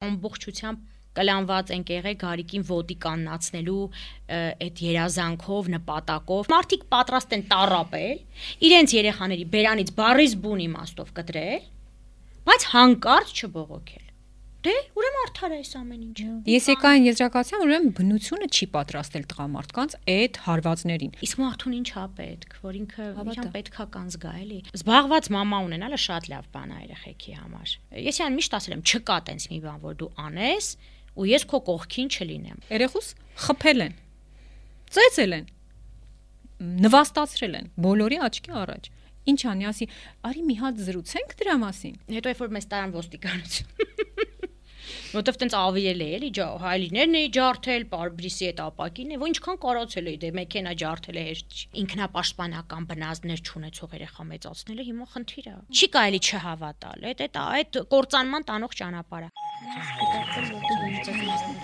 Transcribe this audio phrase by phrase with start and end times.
[0.00, 0.84] ամբողջությամբ
[1.18, 3.82] կլանված ենք եղել Գարիկին ոդիկաննացնելու
[4.36, 8.22] այդ երազանքով, նպատակով։ Մարդիկ պատրաստ են տարապել,
[8.70, 11.68] իրենց երեխաների բերանից բարիզ բուն իմաստով կտրել,
[12.48, 14.09] բայց հանկարծ չբողոքել։
[14.60, 19.22] Դե, ուրեմն արդար է այս ամեն ինչը։ Ես եկա այն եզրակացության, ուրեմն բնությունը չի պատրաստել
[19.30, 25.30] տղամարդկանց այդ հարվածներին։ Իսկ մարդուն ի՞նչ է պետք, որ ինքը իհան պետքա կանզգա, էլի։ Զբաղված
[25.32, 29.48] մամա ունենալը շատ լավ բան է երեխեքի համար։ Ես այն միշտ ասել եմ, չկա տենց
[29.48, 30.68] մի բան, որ դու անես,
[31.16, 33.08] ու ես քո կողքին չլինեմ։ Երեխուս
[33.48, 33.94] խփել են։
[34.90, 35.50] Ծեծել են։
[36.84, 38.90] Նվաստացրել են բոլորի աչքի առաջ։
[39.30, 39.86] Ինչ անի, ասի,
[40.26, 44.28] արի մի հատ զրուցենք դրա մասին։ Հետո երբ որ մեզ տարան ոստիկանություն
[45.10, 46.28] որովհետև տենց ավիրել է էլի
[46.62, 51.24] հայլիներն էի ջարդել, բարբրիսի այդ ապակին է, որ ինչքան կարոցել էի դե մեքենա ջարդել է
[51.30, 51.48] հեշտ
[51.82, 58.42] ինքնապաշտպանական բնազդներ չունեցող երեխա մեծացնելը հիմա խնդիր է։ Չի կարելի չհավատալ, այդ այդ այդ կործանման
[58.50, 59.28] տանող ճանապարհը։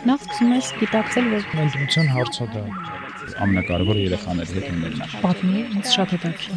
[0.07, 2.63] Նախ սկսում ես գիտակցել, որ ընտրության հարցը դա
[3.47, 6.57] ամենակարևորը երեխաների հետ ունենալն է։ Պատմի, ինձ շատ հետաքրքիր։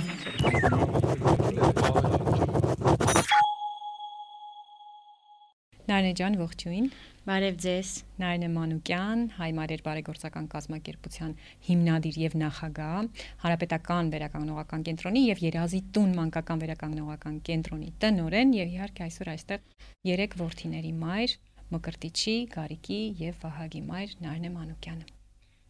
[5.90, 6.88] Նարինե ջան, ողջույն։
[7.26, 11.34] Բարև ձեզ։ Նարինե Մանուկյան, Հայ մարեր բարեգործական կազմակերպության
[11.70, 13.10] հիմնադիր եւ նախագահ,
[13.46, 20.42] Հարապետական վերականգնողական կենտրոնի եւ Երազի տուն մանկական վերականգնողական կենտրոնի տնորեն եւ իհարկե այսօր այստեղ երեք
[20.44, 21.40] ворթիների մայր,
[21.74, 25.19] Մկրտիչի, Գարիկի եւ Վահագի մայր Նարինե Մանուկյանը։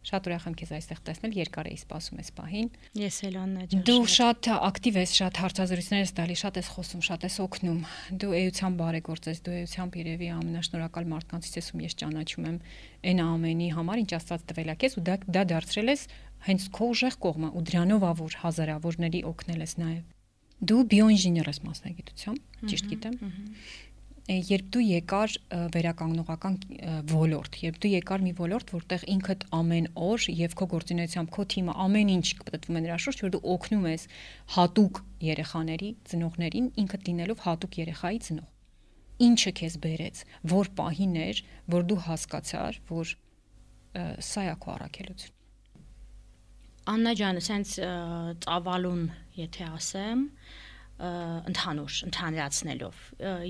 [0.00, 2.68] Շատ ուրախ եմ քեզ այստեղ տեսնել, երկար էի սպասում ես պահին։
[3.00, 7.02] Ես էլ Աննա ջան։ Դու շատ ակտիվ ես, շատ հարցազրույցներ ես տալի, շատ ես խոսում,
[7.04, 7.82] շատ ես օգնում։
[8.20, 12.56] Դու էությամբ բարեգործ ես, դու էությամբ երևի ամենաշնորհակալ մարդկանցից ես, ում ես ճանաչում եմ
[13.10, 16.02] այն ամենի համար, ինչ Աստված տվել է քեզ ու դա դա դարձրել ես
[16.48, 20.00] հենց քո ուժեղ կողմը ու դրանով ավոր հազարավորների օգնել ես նաև։
[20.60, 23.14] Դու բիոինժեներ ես մասնագիտությամբ, ճիշտ գիտեմ
[24.28, 25.34] երբ դու եկար
[25.74, 26.56] վերականգնողական
[27.10, 31.74] ոլորտ, երբ դու եկար մի ոլորտ, որտեղ ինքդ ամեն օր եւ քո գործունեությամբ քո թիմը
[31.86, 34.06] ամեն ինչ կպտտվում է նրա շուրջ, որ դու օգնում ես
[34.54, 38.48] հատուկ երեխաների, ծնողներին, ինքդ լինելով հատուկ երեխայի ծնող։
[39.20, 40.22] Ինչը քեզ բերեց,
[40.54, 41.42] որ պահին էր,
[41.74, 43.12] որ դու հասկացար, որ
[44.30, 45.36] սա է քո առաքելություն։
[46.90, 47.72] Աննա ջան, սենց
[48.46, 49.02] ծավալուն,
[49.36, 50.22] եթե ասեմ,
[51.00, 53.00] ընդհանուր ընդհանրացնելով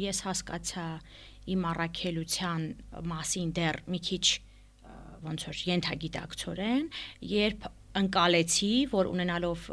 [0.01, 0.87] ես հասկացա
[1.51, 2.65] իմ առաքելության
[3.11, 4.25] մասին դեռ մի քիչ
[5.27, 6.85] ոնց որ ենթագիտակցորեն
[7.31, 7.69] երբ
[8.01, 9.65] ընկալեցի որ ունենալով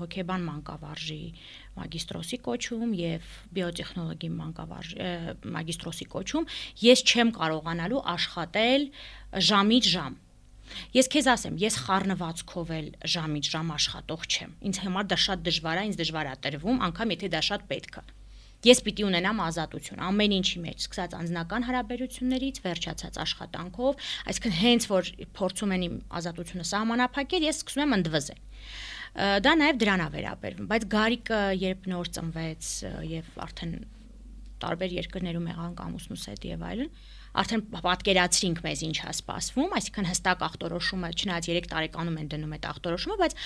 [0.00, 1.22] հոկեբան մանկավարժի
[1.76, 4.92] մագիստրոսի կոչում եւ բիոտեխնոլոգի մանկավարժ
[5.56, 6.46] մագիստրոսի կոչում
[6.86, 8.86] ես չեմ կարողանալու աշխատել
[9.50, 10.20] ժամից ժամ
[10.96, 15.80] Ես քեզ ասեմ, ես խառնվածքով էլ ժամից ժամ աշխատող չեմ։ Ինձ համար դա շատ դժվար
[15.80, 18.04] է, ինձ դժվար է տրվում, անգամ եթե դա շատ պետք է։
[18.66, 25.10] Ես պիտի ունենամ ազատություն ամեն ինչի մեջ, սկսած անձնական հարաբերություններից, վերջացած աշխատանքով, այսինքն հենց որ
[25.36, 28.40] փորձում են իմ ազատությունը սահմանափակել, ես սկսում եմ ընդվզել
[29.16, 32.72] դա նաև դրան է վերաբերվում բայց գարիկը երբ նոր ծնվեց
[33.08, 33.70] եւ արդեն
[34.60, 36.90] տարբեր երկրներում եղանք ամուսնուս հետ եւ այլն
[37.36, 42.66] արդեն պատկերացրինք մեզ ինչ է սպասվում, այսինքն հստակ ախտորոշումը, չնայած 3 տարեկանում են դնում այդ
[42.70, 43.36] ախտորոշումը, բայց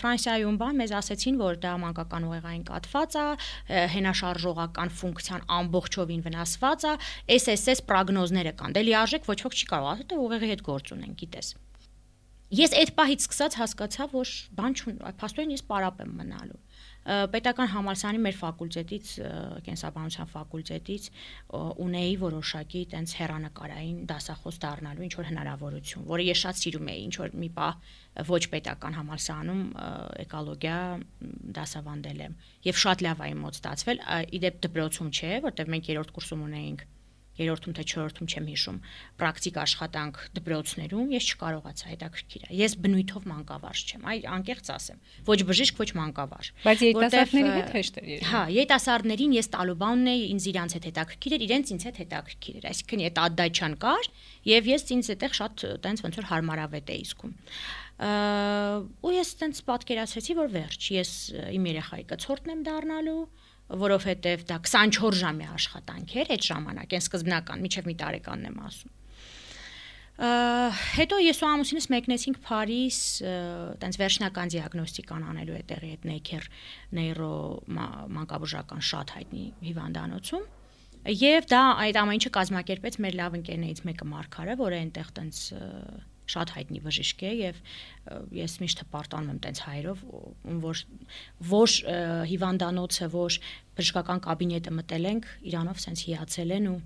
[0.00, 3.26] Ֆրանսիայում բան մեզ ասեցին, որ դա մանկական ուղեղային կաթված է,
[3.96, 6.96] հենաշարժողական ֆունկցիան ամբողջովին վնասված է,
[7.36, 11.16] SSS պրոգնոզները կան։ Դե լիարժեք ոչ ոք չի կարող ասել, թե ուղեղի հետ գործ ունեն,
[11.20, 11.54] գիտես։
[12.56, 16.60] Ես այդ պահից սկսած հասկացա, որ բան չուն, փաստորեն ես պարապ եմ մնալու
[17.06, 19.10] պետական համալսարանի մեր ֆակուլտետից
[19.66, 21.04] կենսաբանության ֆակուլտետից
[21.86, 27.14] ունեի որոշակի տենց հերանեկարային դասախոս դառնալու ինչ որ հնարավորություն, որը ես շատ սիրում էի, ինչ
[27.22, 29.62] որ մի պահ ոչ պետական համալսարանում
[30.26, 30.80] էկոլոգիա
[31.60, 32.36] դասավանդել եմ
[32.66, 34.04] եւ շատ լավ իմ մոտ ստացվել
[34.40, 36.86] իդեպ դպրոցում չէ որտեղ մենք երրորդ կուրսում ունեինք
[37.36, 38.78] երրորդում թե չորրորդում չեմ հիշում,
[39.20, 45.80] պրակտիկ աշխատանք դպրոցներում ես չկարողացա հետաքրքիր Ես բնույթով մանկավարժ չեմ, այ անկեղծ ասեմ։ Ոչ բժիշկ,
[45.82, 50.46] ոչ մանկավարժ։ Բայց երիտասարդների հետ հեշտ էր երևի։ Հա, երիտասարդներին ես տալու բանն էի, ինձ
[50.52, 54.10] իրանց հետ հետաքրքիր էր, իրենց ինձ հետ հետաքրքիր էր։ Այսինքն այդ ադդաչան կար
[54.46, 57.34] եւ ես ինձ այդտեղ շատ տենց ոնց որ հարմարավետ էի զգում
[57.96, 61.12] ու ես տենց պատկերացրեցի որ վերջ ես
[61.56, 63.22] իմ երեխայի կցորդն եմ դառնալու
[63.66, 68.94] որովհետև դա 24 ժամի աշխատանք էր այդ ժամանակ, այն սկզբնական, միջև մի տարեկանն եմ ասում։
[70.16, 72.98] Հետո ես ու ամուսինս մեկնեցինք Փարիզ,
[73.82, 76.46] տենց վերջնական դիագնոստիկան անելու այդտեղի այդ Necker
[76.96, 77.32] նեյրո
[78.16, 80.46] մանկաբուժական շատ հայտնի հիվանդանոցում։
[81.20, 85.42] Եվ դա այդ ամեն ինչը կազմակերպեց մեր լավ ընկերներից մեկը Մարկարը, որը այնտեղ տենց
[86.32, 87.60] շատ հայտնի բժիշկ է եւ
[88.36, 90.04] ես միշտ հպարտանում եմ տենց հայերով
[90.66, 90.82] որ
[91.52, 91.70] ոչ
[92.32, 93.32] հիվանդանոցը ոչ
[93.78, 96.78] բժշկական կաբինետը մտել ենք իրանով սենց հիացել են ու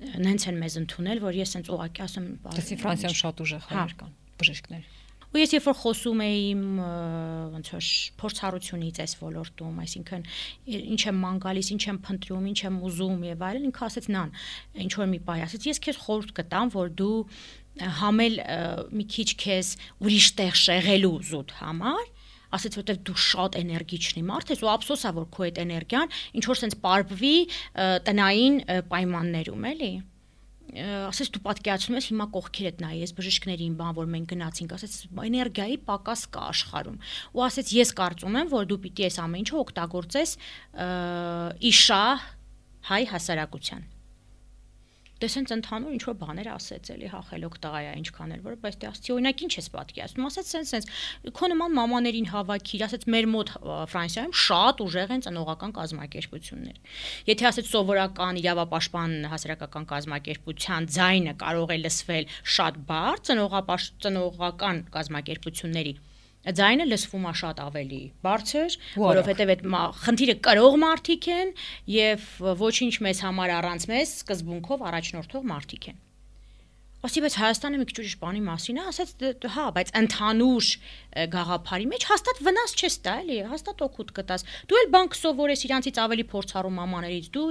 [0.00, 3.94] նենց են մեզ ընդունել, որ ես հենց ուղակի ասեմ, դասի Ֆրանսիան շատ ուժեղ Հա։ հայեր
[4.00, 4.88] կան, բժիշկներ։
[5.30, 6.46] Ու ես երբ որ խոսում էի
[7.54, 7.88] ոնց որ
[8.18, 10.24] փորձառությունից այս ոլորտում, այսինքն
[10.80, 14.34] ինչ եմ ման գալիս, ինչ եմ փնտրում, ինչ եմ ուզում եւ այլն, ինքը ասեց նան,
[14.82, 17.14] ինչ որ մի բայ ասեց, ես քեզ խորհուրդ կտամ, որ դու
[18.00, 18.38] համել
[18.96, 19.74] մի քիչ քեզ
[20.04, 22.06] ուրիշ տեղ շեղելու զուտ համար
[22.50, 26.44] ասեց որտեվ դու շատ էներգիչնի մարդ ես ու ափսոս է որ քո այդ էներգիան ինչ
[26.50, 27.34] որ sense պարբվի
[28.08, 28.56] տնային
[28.90, 29.92] պայմաններում էլի
[30.70, 34.94] ասես դու պատկերացնում ես հիմա կողքերդ նայ ես բժիշկներին բան որ մենք գնացինք ասեց
[35.26, 36.98] էներգիայի պակաս կա աշխարհում
[37.34, 40.36] ու ասեց ես կարծում եմ որ դու պիտի այս ամեն ինչը օգտագործես
[41.70, 42.04] իշա
[42.90, 43.82] հայ հասարակության
[45.20, 48.54] Դες հենց ընդհանուր ինչ որ բաներ ասեց էլի հա խելոք տղա է ինչքան էլ որ
[48.62, 50.86] բայց դե ասեցի օրինակ ինչ ես պատկերացնում ասեց սենց սենց
[51.36, 53.52] քո նման մամաներին հավաքիր ասեց մեր մոտ
[53.92, 56.76] Ֆրանսիայում շատ ուժեղ են ծնողական կազմակերպություններ
[57.28, 65.94] եթե ասեց սովորական իրավապաշտպան հասարակական կազմակերպության ձայնը կարող է լսվել շատ բարձ ծնողապաշ ծնողական կազմակերպությունների
[66.40, 69.64] Ձայնը լսվում է շատ ավելի բարձր, որովհետև այդ
[70.04, 71.50] խնդիրը կրող մարդիկ են
[71.94, 72.28] եւ
[72.64, 75.98] ոչինչ մեզ համար առանց մեզ սկզբունքով առաջնորդող մարդիկ են։
[77.00, 80.66] Ասի բայց Հայաստանը մի քիչ ուրիշ բանի մասին է, ասաց «Դե- դե հա, բայց ընդհանուր
[81.32, 86.00] գաղափարի մեջ հաստատ վնաս չես տա, էլի, հաստատ օգուտ կտաս։ Դու էլ բանկ սովորես իրանցից
[86.04, 87.46] ավելի փորձառու մամաներից, դու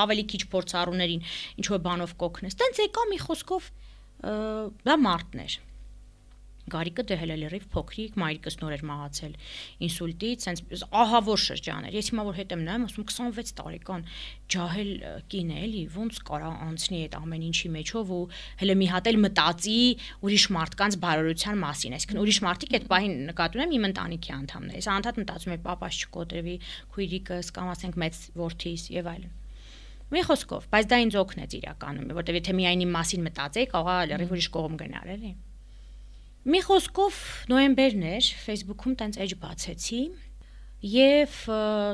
[0.00, 1.26] ավելի քիչ փորձառուներին
[1.60, 3.68] ինչ որ բանով կօգնես։ Տենց եկա մի խոսքով
[4.88, 5.60] դա մարդներ։
[6.66, 9.34] Գարիկը դեհել է լրիվ փոքրիկ, մայրիկս նոր էր մահացել
[9.86, 14.02] ինսուլտից, sense ահավոր շրջան էր։ Ես հիմա որ հետ եմ նայում, ասում 26 տարեկան
[14.56, 14.90] ջահել
[15.30, 18.20] կին է էլի, ոնց կարա անցնի այդ ամեն ինչի մեջով ու
[18.66, 19.78] հələ մի հատ էլ մտածի
[20.26, 24.90] ուրիշ մարդկանց բարօրության մասին, այսինքն ուրիշ մարդիկ այդ պահին նկատում եմ իմ ընտանիքի անդամներ։ Ես
[24.96, 26.60] անդադ մտածում եմ papas չկոտրվի,
[26.96, 29.34] քույրիկս կամ ասենք մեծ որդիս եւ այլն։
[30.06, 34.34] Մի խոսքով, բայց դա ինձ օգնեց իրականում, որովհետեւ եթե միայն իմ մասին մտածեի, կարողա լրիվ
[34.36, 35.32] ուրիշ կողմ գնալ, էլի։
[36.46, 37.16] Մի խոսքով
[37.50, 40.00] նոյեմբերն էր, Facebook-ում տենց էջ բացեցի
[40.86, 41.32] եւ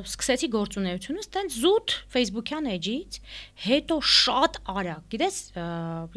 [0.04, 3.16] սկսեցի գործունեությունս տենց զուտ Facebook-յան էջից,
[3.64, 5.38] հետո շատ արագ, գիտես,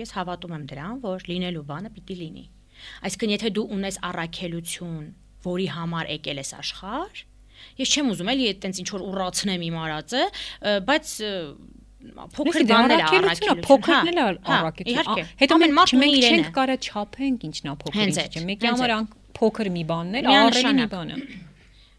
[0.02, 2.46] ես հավատում եմ դրան, որ լինելու բանը պիտի լինի։
[3.08, 5.08] Այսինքն եթե դու ունես առաքելություն,
[5.48, 7.24] որի համար եկել ես աշխարհ,
[7.80, 10.24] ես չեմ ուզում էլի այտենց ինչ որ ուռացնեմ իմ արածը,
[10.92, 11.16] բայց
[12.36, 16.36] փոքր դա բաներ առաքելությունը, առաքելություն, փոքրն էլ հա, առաքելություն։ Հետո Ամեն մենք մարդ ունի իրենը։
[16.36, 18.94] չենք կարա չափենք ինչն է փոքր Հենց ինչ այդ, չէ։ Մեկի համար
[19.36, 21.20] փոքր մի բանն էլ ահռելի մի բան է։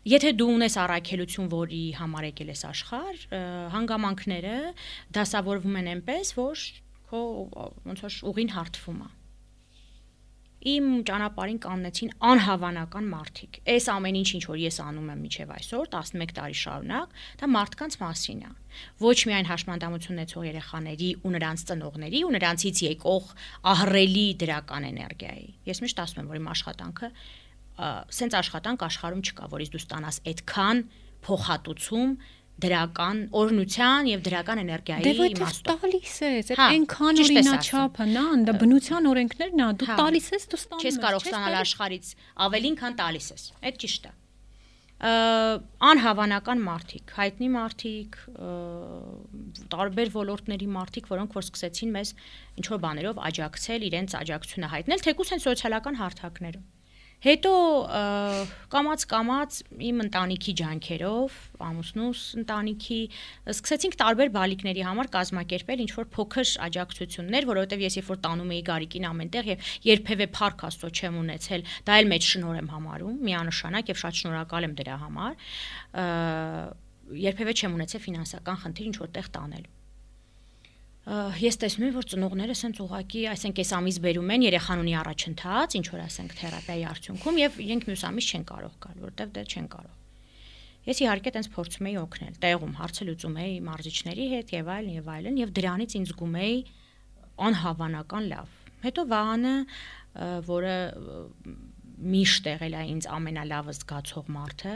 [0.07, 3.23] Եթե դու ունես առաքելություն, որի համար եկել ես աշխարհ,
[3.75, 4.59] հանգամանքները
[5.17, 6.63] դասավորվում են այնպես, որ
[7.11, 7.23] քո
[7.91, 9.09] ոնց որ ուղին հարթվում է։
[10.67, 15.91] Իմ ճանապարհին կաննեցին անհավանական մարդիկ։ Այս ամեն ինչ ինչ որ ես անում եմ միջև այսօր
[15.93, 17.13] 11 տարի շարունակ,
[17.43, 18.51] դա մարդկանց մասին է։
[19.05, 23.29] Ոչ միայն հաշմանդամություն ունեցող երեխաների ու նրանց ծնողների ու նրանցից եկող
[23.77, 27.13] ահռելի դրական էներգիայի։ Ես միշտ ասում եմ, որ իմ աշխատանքը
[27.77, 30.79] սենց աշխատանք աշխարհում չկա, որից դու ստանաս այդքան
[31.27, 32.13] փոխհատուցում
[32.65, 37.41] դրական օրնության եւ դրական էներգիայի Դե ոչ իմաստով։ տալիս ես, այդ Հա, այնքան ճիշտ ես
[37.47, 41.27] օրինաչափը, նա, դա բնության օրենքներն է, դու Հա։ տալիս ես, դու ստանում Չես ես, կարող
[41.27, 42.07] ստանալ տալիս- աշխարից
[42.47, 44.13] ավելին, քան տալիս ես։ Այդ ճիշտ է։
[44.97, 48.15] անհավանական մարդիկ, հայտնի մարդիկ,
[49.75, 52.13] տարբեր ոլորտների մարդիկ, որոնք որ սկսեցին մեզ
[52.57, 56.65] ինչ որ բաներով աջակցել, իրենց աջակցությունը հայտնել, թեկուզ են սոցիալական հարթակներում։
[57.25, 57.51] Հետո
[57.97, 58.01] ը,
[58.73, 59.55] կամած կամած
[59.89, 62.99] իմ ընտանիքի ջանքերով, ամուսնուս ընտանիքի
[63.55, 68.63] սկսեցինք տարբեր բալիկների համար կազմակերպել ինչ որ փոքր աջակցություններ, որովհետև ես երբ որ տանում էի
[68.69, 73.95] Գարիկին ամենտեղ եւ երբևէ փառք աստծո չեմ ունեցել, դա էլ մեծ շնորհ եմ համարում, միանշանակ
[73.97, 75.41] եւ շատ շնորհակալ եմ դրա համար։
[77.27, 79.76] Երբևէ չեմ ունեցել ֆինանսական խնդիր ինչ որտեղ տանելու
[81.07, 85.77] ես տեսնում եմ որ ծնողները սենց ուղակի, այսինքն այս ամիս բերում են երեխան ունի առաջընթաց,
[85.79, 89.69] ինչ որ ասենք թերապիայի արդյունքում եւ իրենք մյուս ամիս չեն կարող գալ, որտեվ դե չեն
[89.77, 89.95] կարող։
[90.87, 95.09] Ես իհարկե տենց փորձում էի օգնել, տեղում հարցը լուծում էի մարզիչների հետ եւ այլն եւ
[95.15, 96.59] այլն եւ դրանից ինձ զգում էի
[97.47, 98.53] անհավանական լավ։
[98.87, 99.55] Հետո Վահանը,
[100.47, 100.77] որը
[102.17, 104.75] միշտ եղել է ինձ ամենալավը զգացող մարդը,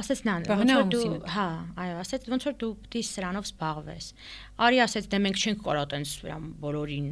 [0.00, 1.46] ասեց նա ոնց որ դու հա
[1.84, 4.08] այո ասեց ոնց որ դու պիտի սրանով զբաղվես
[4.66, 7.08] արի ասեց դե մենք չենք կարող տենց վրան բոլորին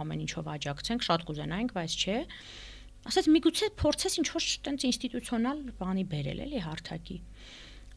[0.00, 2.16] ամեն ինչով աջակցենք շատ կուզենայինք բայց չէ
[3.10, 7.18] ասեց միգուցե փորձես ինչ որ տենց ինստիտուցիոնալ բանի բերել էլի հարթակի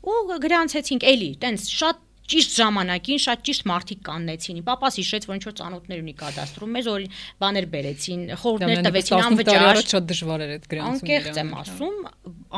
[0.10, 5.46] ու գրանցեցինք էլի տենց շատ ճիշտ ժամանակին շատ ճիշտ մարդիկ կաննեցին։ Պապաս հիշեց, որ ինչ
[5.48, 7.06] որ ծանոթներ ունի կադաստրում, մեզ որ
[7.42, 11.98] բաներ բերեցին, խորհուրդներ տվեցին անվճար։ շատ դժվար էր այդ գրանցումը։ Անկեղծ եմ ասում,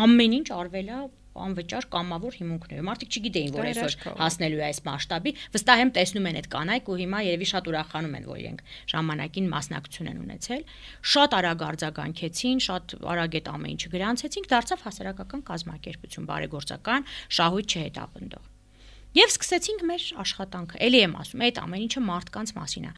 [0.04, 1.00] ամեն ինչ արվել է
[1.46, 6.40] անվճար կամավոր հիմունքներով։ Մարդիկ չգիտեին, որ այսօր հասնելու է այս մասշտաբի, վստահ եմ տեսնում են
[6.42, 10.64] այդ կանայք ու հիմա երևի շատ ուրախանում են, որ իրենք ժամանակին մասնակցություն են ունեցել։
[11.12, 17.08] Շատ արագ արձագանքեցին, շատ արագ այդ ամեն ինչը գրանցեցինք, դարձավ հասարակական կազմակերպություն, բարեգործական,
[17.42, 18.50] շահույթ չհետապնդող։
[19.12, 22.94] Եվ սկսեցինք մեր աշխատանքը։ Էլի եմ ասում, այդ ամեն ինչը մարդկանց մասին է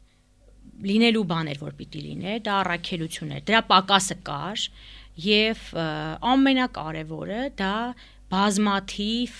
[0.84, 4.64] լինելու բաներ, որ պիտի լիներ, դա առաքելություն էր։ Դրա պակասը կար
[5.20, 5.60] եւ
[6.32, 7.74] ամենակարևորը դա
[8.34, 9.30] բազմաթիվ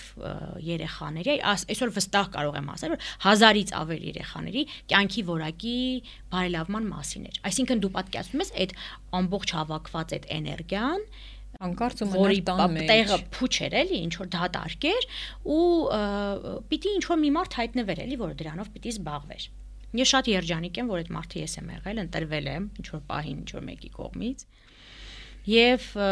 [0.63, 5.77] երեխաների, այս- այսօր վստահ կարող եմ ասել, որ հազարից ավել երեխաների կյանքի որակի
[6.31, 8.75] բարելավման մասին էր։ Այսինքն դու պատկերացնում ես այդ
[9.19, 11.01] ամբողջ հավաքված այդ էներգիան
[11.65, 15.05] Անկարծ ու մնար տան մեջ։ տեղը փուչ էր էլի, ինչ որ դատարկ էր
[15.55, 15.59] ու
[16.71, 19.45] պիտի ինչ որ մի մարդ հայտնվեր էլի, որ դրանով պիտի զբաղվեր։
[19.95, 23.37] Ես շատ երջանիկ եմ, որ այդ մարդը ես եմ եղել, ընտրվել եմ ինչ որ պահին,
[23.45, 24.39] ինչ որ մեկի կողմից։
[25.95, 26.09] Ը,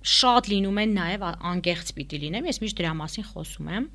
[0.00, 3.88] շատ լինում են նաև ա- անկեղծ պիտի լինեմ, ես միշտ դրա մասին խոսում եմ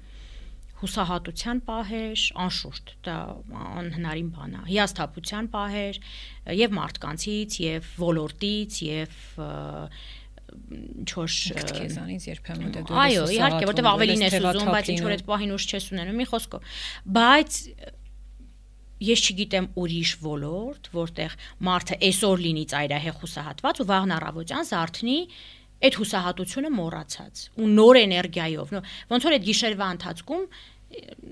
[0.76, 3.16] հուսահատության պահեր, անշուշտ, դա
[3.80, 6.00] անհնարին բան է։ Հիասթափության պահեր
[6.60, 9.50] եւ մարդկանցից, եւ ոլորտից, եւ ը,
[10.76, 15.00] ինչ որ Ինքդ քեզանից երբեմն դե դու Այո, իհարկե, որտեվ ավելին ես ուզում, բայց ինչ
[15.06, 16.76] որ այդ պահին ուշ չես ունենում, մի խոսքով։
[17.16, 17.60] Բայց
[19.04, 21.36] ես չգիտեմ ուրիշ ոլորտ, որտեղ
[21.68, 25.18] մարդը այսօր լինի ծայրահեղ հուսահատված ու վաղն առավոտյան զարթնի
[25.86, 28.72] այդ հուսահատությունը մոռացած ու նոր էներգիայով
[29.12, 30.46] ոնց որ այդ գիշերվա ընթացքում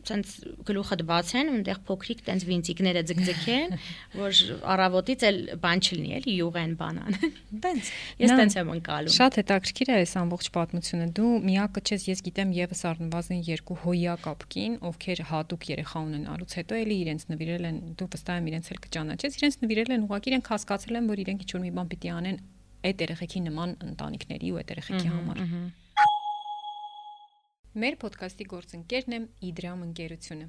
[0.04, 0.32] ցենց
[0.68, 3.76] գլուխդ բացեն ու այնտեղ փոքրիկ տենց վինտիկները ձգձգեն
[4.24, 4.42] որ
[4.74, 7.18] առավոտից էլ բան չլինի էլի յուղեն բանան
[7.64, 7.92] տենց
[8.24, 12.54] ես տենց եմ ընկալում Շատ հետաքրքիր է այս ամբողջ պատմությունը։ Դու միակը չես, ես գիտեմ
[12.58, 18.10] եւս առնվազն երկու հոյակապ կին, ովքեր հատուկ երեխա ունենալուց հետո էլի իրենց նվիրել են, դու
[18.14, 21.52] վստահ եմ իրենց էլ կճանաչես, իրենց նվիրել են ուղղակի իրենք հասկացել են, որ իրենք ինչ
[21.54, 22.38] որ մի բան պիտի անեն
[22.84, 25.42] այդ երեխեքի նման ընտանիքների ու այդ երեխեքի համար։
[27.74, 30.46] Մեր ոդկասթի գործընկերն է Իդրամ ընկերությունը։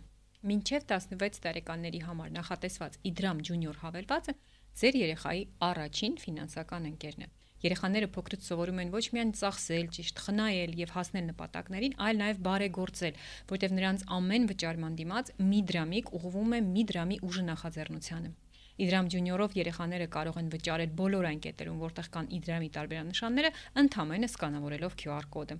[0.48, 4.34] Մինչև 16 տարեկանների համար նախատեսված Իդրամ Junior հավելվածը
[4.80, 7.28] ձեր երեխայի առաջին ֆինանսական ընկերն է։
[7.64, 13.18] Երեխաները փոքրուց սովորում են ոչ միայն ծախսել, ճիշտ խնայել եւ հասնել նպատակներին, այլ նաեւ բարեգործել,
[13.54, 18.34] որտեղ նրանց ամեն վճարման դիմաց մի դրամիկ ուղղվում է մի դրամի ուժը նախաձեռնությանը։
[18.84, 23.50] Իդրամ Junior-ով երեխաները կարող են վճարել բոլոր այն կետերում, որտեղ կան Իդրամի տարբերանշանները,
[23.84, 25.58] ընդհանրապես սկանավորելով QR կոդը։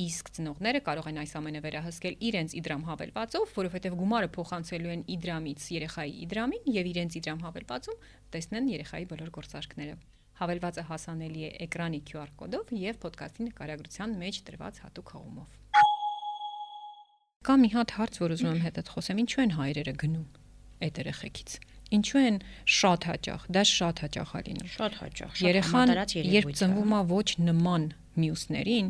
[0.00, 5.66] Իսկ ծնողները կարող են այս ամենը վերահսկել իրենց Իդրամ հավելվածով, որովհետև գումարը փոխանցելու են Իդրամից
[5.76, 7.98] երեխայի Իդրամին եւ իրենց Իդրամ հավելվածում
[8.32, 9.96] տեսնեն երեխայի բոլոր գործարքները։
[10.42, 15.58] Հավելվածը հասանելի է էկրանի QR կոդով եւ ոդկասթի նկարագրության մեջ տրված հատուկ հղումով։
[17.42, 20.26] Կա մի հատ հարց, որ ուզում եմ հետդ խոսեմ, ինչու են հայրերը գնում
[20.82, 21.54] այդ երեխեքից։
[21.92, 22.36] Ինչու են
[22.80, 25.92] շատ հաճախ, դա շատ հաճախ է լինում։ շատ հաճախ շատ Երեխան
[26.32, 27.84] երբ ծնվում է ոչ նման
[28.22, 28.88] մյուսներին,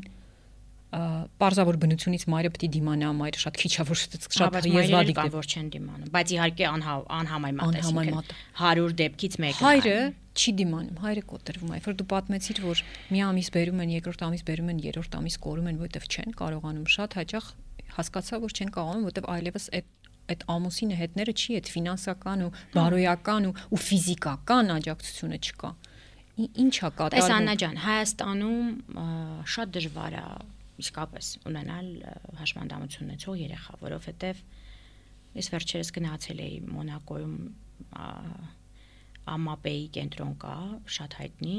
[0.93, 5.47] պարզավոր բնությունից մայրը պետք է դիմանա, մայրը շատ քիչ է որ շատ եզվադիկ է։ որ
[5.49, 8.25] չեն դիմանում, բայց իհարկե անհա անհամեմատ է, է։
[8.61, 9.97] 100 դեպքից մեկը։ Հայրը
[10.37, 14.45] չի դիմանում, հայրը կոտրվում է, որ դու պատմեցիր, որ մի ամիս բերում են, երկրորդ ամիս
[14.53, 17.51] բերում են, երրորդ ամիս կորում են, որովհետև չեն կարողանում, շատ հաճախ
[17.97, 19.91] հասկացա, որ չեն կարողանում, որովհետև այլևս այդ
[20.33, 25.71] այդ ամուսինը հետները չի, այդ ֆինանսական ու բարոյական ու ու ֆիզիկական աջակցությունը չկա։
[26.63, 28.69] Ինչ է Տես կատարվում։ Աննա ջան, Հայաստանում
[29.53, 30.23] շատ դժվար է
[30.81, 31.89] իսկապես ունենալ
[32.41, 34.43] հաշմանդամություն ունեցող երեխա, որովհետև
[35.37, 37.37] ես վերջերս գնացել էի Մոնակոյում
[39.33, 40.57] Ամապեի կենտրոն կա,
[40.97, 41.59] շատ հայտնի,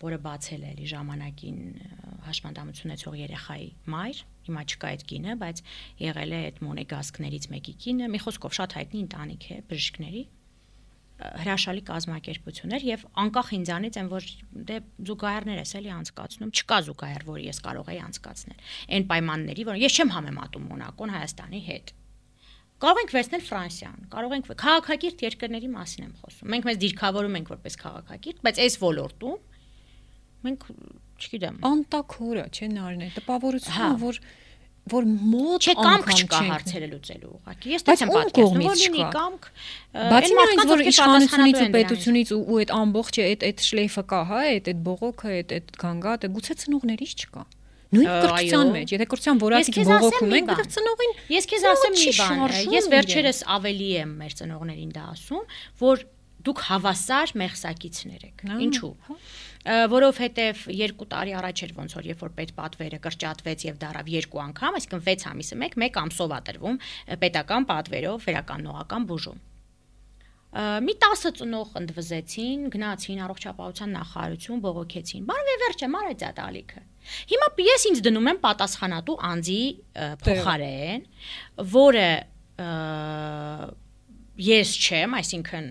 [0.00, 1.58] որը բացել է էլի ժամանակին
[2.24, 5.62] հաշմանդամություն ունեցող երեխայի մայր, հիմա չկա այդ կինը, բայց
[6.00, 10.24] եղել է այդ մոնեգասկներից մեկի կինը, մի խոսքով շատ հայտնի ընտանիք է բժիշկների
[11.18, 14.26] հրաշալի կազմակերպություններ եւ անկախ ինձանից են որ
[14.68, 14.76] դե
[15.08, 18.62] զուգահեռներ ես էլի անցկացնում չկա զուգահեռ որ ես կարող եի անցկացնել
[18.98, 21.92] այն պայմանների որ ես չեմ համեմատում Մոնակոն Հայաստանի հետ
[22.78, 27.52] կարող ենք վերցնել Ֆրանսիան կարող ենք քաղաքակիրթ երկրների մասին եմ խոսում մենք մեզ դիրքավորում ենք
[27.58, 29.38] որպես քաղաքակիրթ բայց այս ոլորտում
[30.46, 30.66] մենք
[31.18, 34.12] չգիտեմ անտակորը, չէ՞ նարնե, տպավորությունը, Հա։
[34.92, 38.80] որ մոտ Չէ կամք չկա հարցերը լուծելու ուղղակի։ Ես Բայց տես եմ ում պատկերացնում, որ
[38.82, 39.48] լինի կամք։
[39.98, 44.72] այն նրանից, որ իշխանությունից ու պետությունից ու այդ ամբողջը այդ այդ շլեյֆը կա, հա, այդ
[44.72, 47.44] այդ բողոքը, այդ այդ գանգատը, գուցե ծնողներից չկա։
[47.88, 52.42] Նույն կրթության մեջ, եթե կրթության ասեմ բողոքում ենք, որտեղ ծնողին Ես քեզ ասեմ մի բան,
[52.74, 55.46] ես վերջերս ավելի եմ մեր ծնողներին դա ասում,
[55.80, 56.04] որ
[56.46, 59.16] դուք հավասար մեղսակիցներ եք։ Ինչու՞։ հա։
[59.92, 64.42] Որովհետև 2 տարի առաջ էր ոնց որ երբ որ պետ պատվերը կրճատվեց եւ դարավ երկու
[64.44, 66.78] անգամ, այսինքն 6 ամիսը մեկ, մեկ ամսով ա տրվում
[67.26, 69.44] պետական պատվերով վերականողական բուժում։
[70.48, 76.80] մի 10 ծնող ընդվզեցին, գնացին առողջապահության նախարարություն, բողոքեցին։ Բարև վերջը մարեց այդ ալիքը։
[77.32, 79.60] Հիմա ես ինձ դնում եմ պատասխանատու անձի
[80.24, 81.04] փոխարեն,
[81.76, 82.08] որը
[84.48, 85.68] ես չեմ, այսինքն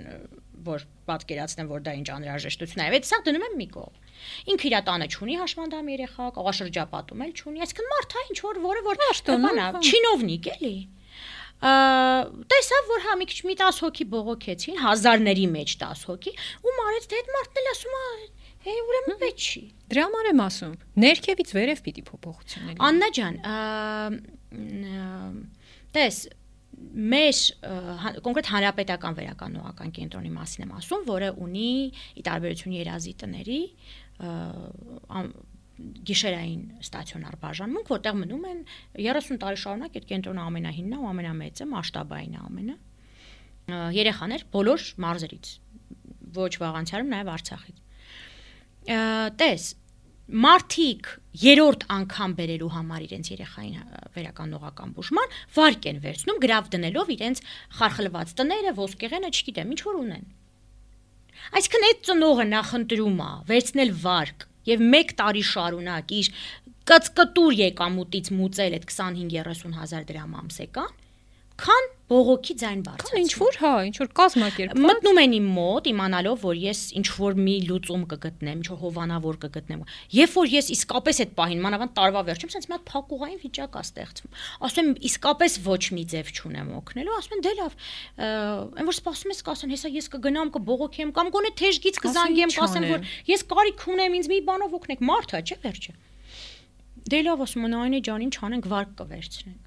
[0.68, 4.06] որ պատկերացնեմ, որ դա ինչ անհրաժեշտություն է, այդ սա դնում եմ մի կողմ։
[4.54, 8.86] Ինքը իր տանը չունի հաշմանդամ երեխա, կողաշրջապատում էլ չունի, այսինքն մարդ է ինչ որ որը
[8.88, 9.02] որ
[9.48, 10.78] բանա, չինովնիկ էլի
[11.58, 17.08] տեսավ որ հա մի քիչ մի 10 հոգի բողոքեցին, հազարների մեջ 10 հոգի, ու մարեց
[17.10, 18.04] դե այդ մարդն էլ ասում է
[18.68, 19.62] Հե ուրեմն պետք չի։
[19.94, 20.72] Դրա համար եմ ասում,
[21.04, 23.38] ներքևից վերև պիտի փոփոխություններ Աննա ջան,
[25.96, 26.18] տես
[26.98, 27.40] մեր
[28.26, 31.70] կոնկրետ հանրապետական վերականողական կենտրոնի մասին եմ ասում, որը ունի
[32.18, 33.60] ի տարբերություն երազի տների
[35.78, 38.62] գիշերային ստացիոնար բաժանմունք, որտեղ մնում են
[38.98, 42.78] 30 տարի շարունակ այդ կենտրոնը ամենահինն է ու ամենամեծը, մասշտաբային է ամենը։
[43.98, 45.52] Երեխաներ բոլոր մարզերից,
[46.38, 47.78] ոչ վաղանցյալում, նաև Արցախից։
[49.38, 49.68] Տես,
[50.28, 53.78] մարդիկ երրորդ անգամ բերելու համար իրենց երեխային
[54.18, 57.42] վերականողական բուժման վարկ են վերցնում գրավ դնելով իրենց
[57.78, 60.26] խարխլված տները, ոսկեղենը, չգիտեմ, ինչ որ ունեն։
[61.58, 66.32] Այսինքն այդ ծնողը նախընտրում է վերցնել վարկ եւ 1 տարի շարունակ իր
[66.88, 70.92] կծկտուր եկամուտից մուծել այդ 25-30 հազար դրամ ամսեկան,
[71.64, 75.88] քան բողոքի ձայն բարձրացնում։ Քան ինչ որ, հա, ինչ որ կազմակերպված։ Մտնում են իմ մոտ,
[75.92, 79.82] իմանալով, որ ես ինչ որ մի լուծում կգտնեմ, ինչ որ հովանավոր կգտնեմ։
[80.16, 83.84] Երբ որ ես իսկապես այդ պահին, մանավանդ տարվա վերջում, sense մի հատ փակուղային վիճակ է
[83.84, 87.78] ստեղծվում։ Ասում եմ, իսկապես ոչ մի ձև չունեմ օգնելու, ասում են, դե լավ,
[88.78, 93.14] այն որ սպասում ես կասեն, հեսա ես կգնամ, կբողոքեմ կամ գոնե թեժգից կզանգեմ, կասեմ, որ
[93.36, 95.96] ես կարիք ունեմ, ինձ մի բանով օգնեք, մարդա, չէ՞ վերջը։
[97.08, 99.67] Դե լավ ասում են, այնե ջան, ինչ անենք, վարկ կվերցնենք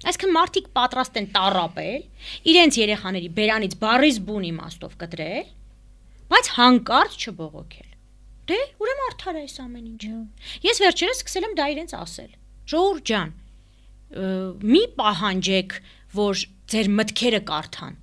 [0.00, 2.04] Այսինքն մարդիկ պատրաստ են տարապել,
[2.50, 5.50] իրենց երեխաների բերանից բարիս բուն իմաստով կտրել,
[6.32, 7.88] բայց հանկարծ չբողոքել։
[8.50, 10.14] Դե, ուրեմն արդար է այս ամեն ինչը։
[10.70, 12.30] Ես վերջերս սկսել եմ դա իրենց ասել։
[12.72, 13.34] Ժողովուրդ ջան,
[14.72, 15.76] մի պահանջեք,
[16.20, 18.00] որ ձեր մտքերը կարդան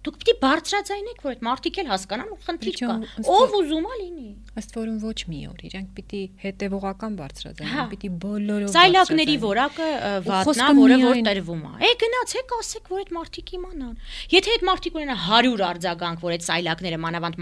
[0.00, 2.94] Դուք պիտի բարձրաձայնեք, որ այդ մարդիկ էլ հասկանան ու խնդիր կա։
[3.34, 4.28] Ով ուզում է լինի։
[4.58, 9.88] Ըստ որում ոչ մի օր, իրանք պիտի հետևողական բարձրաձայնեն, հա։ պիտի բոլորով Սայլակների որակը
[10.26, 13.92] վատնա, որը որ տրվում է։ Է գնացեք, ասեք, որ այդ մարդիկ իմանան։
[14.34, 17.38] Եթե այդ մարդիկ ունենան 100 արձագանք, որ այդ սայլակները մանավանդ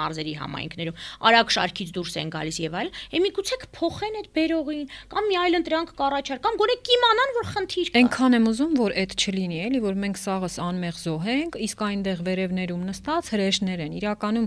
[0.00, 5.30] մարզերի համայնքներում արագ շարքից դուրս են գալիս եւ այլ, է միգուցե կփոխեն այդ բերողին կամ
[5.30, 9.16] մի այլ ընտրանք կառաջար կամ գոնե կիմանան, որ խնդիր կա։ Այնքան եմ ուզում, որ այդ
[9.20, 14.46] չլինի, էլի, որ մենք սաղս անմեղ զոհենք, իսկ այն այնտեղ վերևներում նստած հրեշներ են։ Իրականում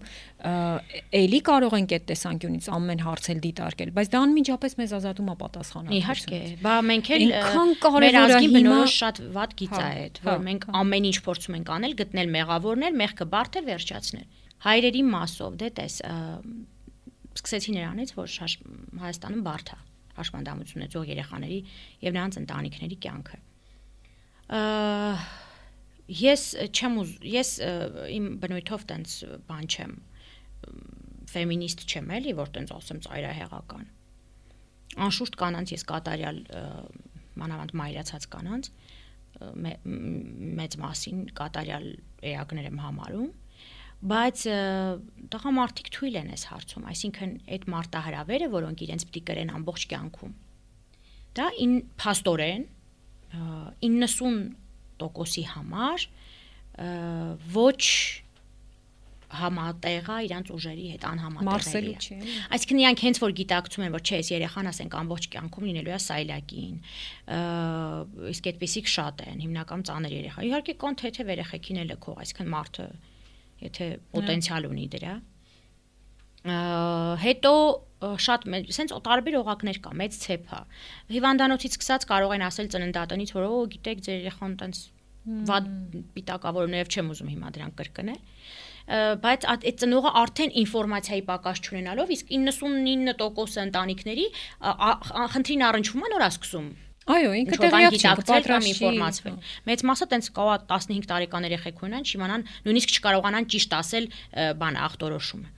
[1.20, 5.36] էլի կարող ենք այդ տեսանկյունից ամեն հարց էլ դիտարկել, բայց դա անմիջապես մեզ ազատում է
[5.44, 7.26] պատասխանատվություն։ Իհարկե, բա մենք էլ
[8.04, 11.58] մեր ազգի բնորոշ շատ ված գիծ է այդ, որ հա, մենք հա։ ամեն ինչ փորձում
[11.60, 14.28] ենք անել, գտնել մեղավորներ, մեղքը բարդ է վերջացնել։
[14.64, 15.96] Հայրերի մասով, դե տես,
[17.34, 18.38] սկսեցի նրանից, որ
[19.04, 19.80] Հայաստանում բարդ է
[20.18, 21.60] հաշմանդամություն ունեցող երեխաների
[22.06, 23.40] եւ նրանց ընտանիքների կյանքը
[26.14, 26.98] ես չեմ
[27.34, 27.52] ես
[28.14, 29.16] իմ բնույթով տենց
[29.50, 29.96] բան չեմ
[31.34, 33.86] ֆեմինիստ չեմ էլի որ տենց ասեմ ծայրահեղական
[35.04, 36.42] անշուշտ կանանց ես կատարյալ
[37.44, 38.70] մանավանդ մայրացած կանանց
[40.60, 41.88] մեծ մասին կատարյալ
[42.34, 43.32] էակներ եմ համարում
[44.14, 44.44] բայց
[45.34, 50.34] տղամարդիկ թույլ են այս հարցում այսինքն այդ մարտահրավերը որոնք իրենց պիտի կրեն ամբողջ կյանքում
[51.40, 52.66] դա ին փաստորեն
[53.34, 54.42] 90
[55.02, 56.06] տոկոսի համար
[57.56, 57.84] ոչ
[59.40, 62.18] համատեղա իրանց ուժերի հետ անհամատեղելի է։
[62.56, 66.00] Այսինքն իրանք հենց որ գիտակցում են, որ չէ, ես երեխան ասենք ամբողջ կյանքում լինելու է
[66.04, 66.76] սայլակին,
[68.34, 72.88] իսկ այդպեսիք շատ են, հիմնական ծանր երեխա։ Իհարկե կան թեթև երեխեքին էլ քող, այսինքն մարդը
[73.64, 75.14] եթե պոտենցիալ ունի դրա,
[77.24, 77.54] հետո
[78.20, 80.60] շատ սենց տարբեր օղակներ կա, մեծ ցեփա։
[81.14, 84.82] Հիվանդանոցից սկսած կարող են ասել ծննդատնից, որ օ, գիտեք, ձեր երեխան տենց
[85.24, 85.70] վատ
[86.18, 88.20] պիտակավորում նաև չեմ ուզում հիմա դրանք կրկնել
[89.24, 94.26] բայց այդ ծնողը արդեն ինֆորմացիայի պակաս չունենալով իսկ 99% ընտանիքների
[95.34, 96.68] խնդրին առնչվում են նորա սկսում
[97.04, 99.34] Այո, ինքը տեղյակ չի, պատրաստ ինֆորմացվել։
[99.68, 104.08] Մեծ մասը տենց կա 15 տարեկան երեխեք ունեն, չիմանան, նույնիսկ չկարողանան ճիշտ ասել
[104.62, 105.53] բան ախտորոշումը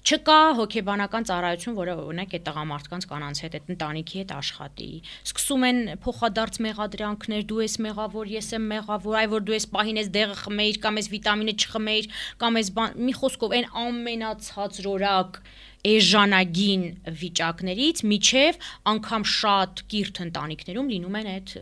[0.00, 4.88] չկա հոգեբանական ծառայություն, որը օրինակ այդ տղամարդկանց կանանց հետ, այդ ընտանիքի հետ աշխատի։
[5.28, 10.00] Սկսում են փոխադարձ մեղադրանքներ, դու ես մեղավոր, ես եմ մեղավոր, այ որ դու ես պահին
[10.00, 12.10] ես դեղը խմեիր կամ ես վիտամինը չխմեիր
[12.40, 12.72] կամ ես
[13.10, 15.42] մի խոսքով այն ամենացածրորակ
[15.80, 16.82] էժանագին
[17.20, 18.58] վիճակներից միջև
[18.90, 21.52] անգամ շատ կիրթ ընտանիքներում լինում են այդ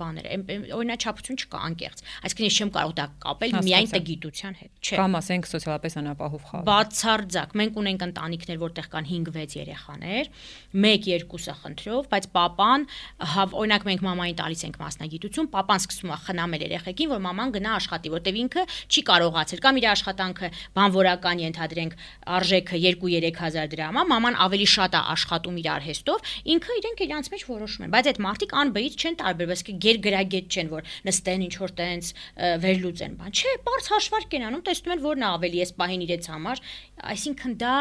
[0.00, 0.38] բաները։
[0.76, 5.48] Օրինաչափություն չկա անկեղծ։ Այսինքն ես չեմ կարող դա կապել միայն տգիտության հետ։ Չէ։ Կամ ասենք
[5.50, 10.30] սոցիալապես անապահով խաղ։ Բացարձակ, մենք ունենք ընտանիքներ, որտեղ կան 5-6 երեխաներ,
[10.76, 12.86] 1-2-ը խնդրով, բայց papan,
[13.36, 18.12] օրինակ մենք մամային տալիս ենք մասնագիտություն, papan սկսում է խնամել երեխեքին, որ մաման գնա աշխատի,
[18.16, 21.96] որտեվ ինքը չի կարողացել կամ իր աշխատանքը բանվորական ենթադրենք
[22.36, 27.42] արժեքը 2-3000 դրամ է, մաման ավելի շատ է աշխատում իր արհեստով, ինքը իրենք իրանց մեջ
[27.46, 31.74] որոշում են, բայց այդ մարդիկ անբեից չեն տարբերված, կը գերգրագետ չեն, որ նստեն ինչ որ
[31.80, 32.10] տենց
[32.66, 36.28] վերլուծեն, բան։ Չէ, բարձ հաշվարկ են անում, տեսնում են որն է ավելի էս պահին իրենց
[36.36, 36.62] համար,
[37.16, 37.74] այսինքն դա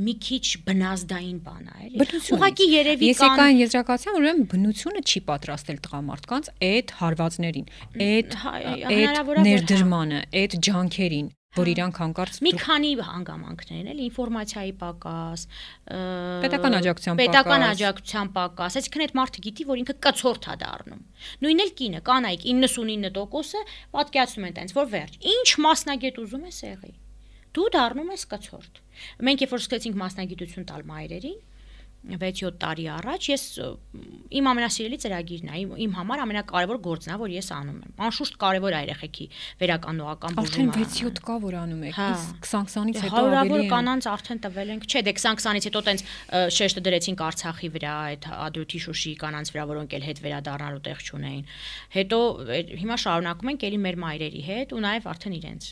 [0.00, 5.22] մի քիչ բնազդային բան է, էլի։ Ուղղակի երևի կան Ես եկան եզրակացիա, ուրեմն բնությունը չի
[5.30, 7.68] պատրաստել տղամարդկանց այդ հարվածներին,
[8.10, 8.38] այդ
[8.90, 15.42] այդ ներդրմանը, այդ ջանքերին որ իրանք հանկարծ մի քանի հանգամանքներ էլի ինֆորմացիայի պակաս,
[16.44, 21.02] պետական աջակցության պակաս, պետական աջակցության պակաս, այսինքն այդ մարդը գիտի, որ ինքը կցորդ է դառնում։
[21.42, 23.64] Նույնն էլ կինը, կանայք 99%-ը
[23.98, 26.94] պատկերացնում են տենց, որ վերջ, ինչ մասնագետ ուզում է սեղի։
[27.50, 28.82] Դու դառնում ես կցորդ։
[29.26, 31.38] Մենք երբ որ սկսեցինք մասնագիտություն տալ մայրերին,
[32.00, 33.42] 6-7 տարի առաջ ես
[34.40, 38.38] իմ ամենասիրելի ծրագիրն է, իմ, իմ համար ամենակարևոր գործն է, որ ես անում եմ։ Անշուշտ
[38.40, 39.26] կարևոր է երեխեքի
[39.60, 44.08] վերականողական բուժումը։ Արդեն 6-7 կա որ անում եք։ հա։ Իսկ 20-20-ից հետո ավելի Հարյուրավոր կանանց
[44.10, 46.04] արդեն տվել ենք։ Չէ, դե 20-20-ից հետո տենց
[46.56, 51.44] շեշտը դրեցինք Արցախի վրա, այդ Ադրուտի Շուշի կանանց վրա, որոնք էլ հետ վերադառնալու տեղ չունեին։
[52.00, 52.18] Հետո
[52.80, 55.70] հիմա շարունակում ենք ելի մեր մայրերի հետ ու նաև արդեն իրենց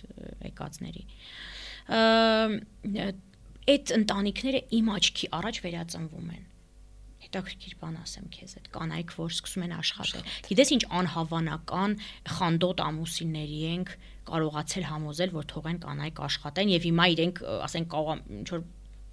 [0.49, 1.05] եկածների
[3.69, 6.47] այդ ընտանիքները իմ աչքի առաջ վերածնվում են
[7.29, 11.97] հետաքրքիր բան ասեմ քեզ այդ կանայք որ սկսում են աշխատել գիտես ինչ անհավանական
[12.39, 13.93] խանդոտ ամուսինների ենք
[14.31, 18.65] կարողացել համոզել որ թողեն կանայք աշխատեն եւ հիմա իրենք ասենք կարող ինչ որ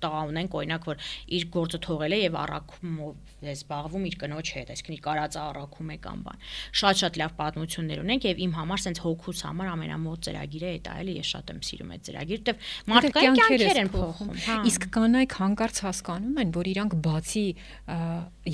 [0.06, 4.72] տղա ունենք օրինակ որ իր գործը թողել է եւ առաքումով է զբաղվում իր կնոջ հետ
[4.76, 6.46] այսինքն իր կարածը առաքում է կամ բան
[6.82, 11.16] շատ-շատ լավ պատմություններ ունենք եւ իմ համար sense հոգուց համար ամենամոտ ծրագիրը է դա էլի
[11.20, 15.82] ես շատ եմ սիրում այդ ծրագիրը դեռ մարդկային կյանքեր են փոխում հա իսկ կանայք հանկարծ
[15.86, 17.46] հասկանում են որ իրանք բացի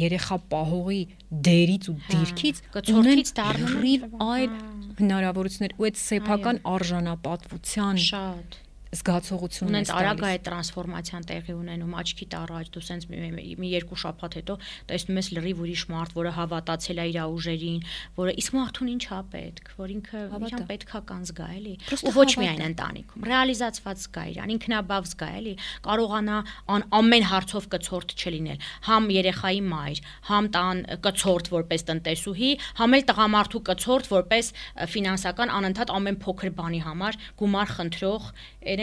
[0.02, 1.02] երեխա պահողի
[1.48, 4.58] դերից ու հա, դիրքից կցորդից դառնում այլ
[5.02, 8.61] հնարավորություններ ու այդ սեփական արժանապատվության շատ
[8.92, 14.58] զգացողություն ունես արագ այդ տրանսֆորմացիան տեղի ունենում աչքի տարած դու սենց մի երկու շաբաթ հետո
[14.92, 17.86] տեսնում ես լրիվ ուրիշ մարդ որը հավատացել է իր ուժերին
[18.20, 21.76] որը իսկ մարդուն ինչ է պետք որ ինքը իրան պետքա կան զգա էլի
[22.12, 25.56] ու ոչ միայն ընտանիքում ռեալիզացված զգա իրան ինքնաբավ զգա էլի
[25.88, 26.38] կարողանա
[27.00, 28.60] ամեն հարցով կցորդ չլինել
[28.92, 32.52] համ երեխայի մայր համ տան կցորդ որպես տնտեսուհի
[32.82, 34.52] համ էլ տղամարդու կցորդ որպես
[34.92, 38.32] ֆինանսական անընդհատ ամեն փոքր բանի համար գումար խնդրող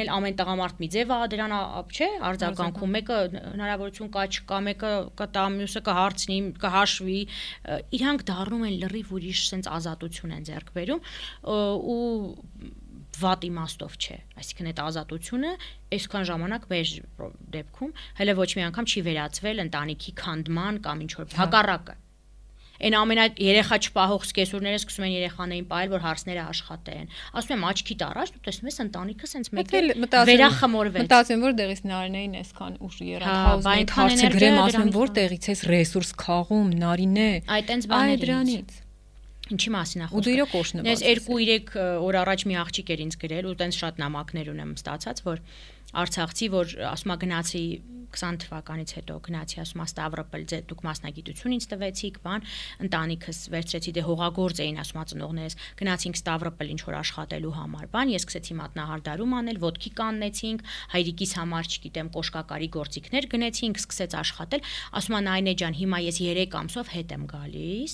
[0.02, 1.54] էլ ամեն տղամարդ մի ձև է դրան,
[1.92, 3.18] չէ, արձագանքում մեկը
[3.58, 7.20] հնարավորություն կա չկա, մեկը կտա, մյուսը կհարցնի, կհաշվի,
[7.98, 11.02] իրանք դառնում են լրիվ ուրիշ sense ազատություն են ձեռք բերում
[11.94, 12.02] ու
[13.18, 15.52] վատ իմաստով չէ այսինքն այդ ազատությունը
[15.96, 16.92] այսքան ժամանակ մեր
[17.56, 21.96] դեպքում հələ ոչ մի անգամ չի վերածվել ընտանիքի քանդման կամ ինչ որ հա։ հակառակը
[22.78, 28.04] այն ամենա երեխա չպահող սկեսուրները սկսում են երեխաներին պահել, որ հարցները աշխատեն։ Ասում եմ աչքիդ
[28.08, 29.82] առաջ դու տեսնում ես ընտանիքը սենց մեկը
[30.30, 35.64] վերախմորվեց։ Մտածեմ որ դեղից նարինեին այսքան ուժ երախաուզն այդ հարցը գրեմ ասում որ տեղից էս
[35.74, 38.84] ռեսուրս խաղում նարինե։ Այդ տենց բաներից
[39.48, 43.02] Ինչի մասին է խոսքը։ Ու դու իրոք օշնված։ Ես 2-3 օր առաջ մի աղջիկ էր
[43.04, 45.40] ինձ գրել ու տենց շատ նամակներ ունեմ ստացած, որ
[45.96, 47.64] Արցախցի, որ ասում է գնացի
[48.08, 52.46] 20 թվականից հետո գնացի ասում Ստավրոպոլ ձե դուք մասնագիտություն ինձ տվեցիք, բան,
[52.88, 58.24] ընտանիքս վերցրեցի դե հողագործ էին ասում ծնողներս, գնացինք Ստավրոպոլ ինչ որ աշխատելու համար, բան, ես
[58.24, 60.64] սկսեցի մատնահարդարում անել, ոդքի կաննեցինք,
[60.96, 64.66] հայրիկիս համար, չգիտեմ, կոշկակարի գործիքներ գնեցինք, սկսեց աշխատել,
[64.98, 67.92] ասում են այնե ջան, հիմա ես 3 ամսով հետ եմ գալիս,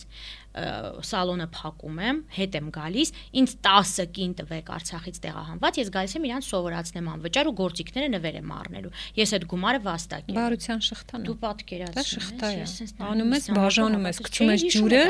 [0.55, 3.11] սալոնը փակում եմ, հետ եմ գալիս,
[3.43, 8.37] ինձ 10 կին տվեք Արցախից տեղահանված, ես գալիս եմ իրան սովորացնեմ անվճար ու գործիքները նվեր
[8.41, 13.35] եմ առնելու։ Ես այդ գումարը վաստակ եմ։ Բարության շղթան։ Դու պատկերացրու։ Դա շղթա է։ Անում
[13.35, 15.05] ես, բաժանում ես, գցում ես ջուրը։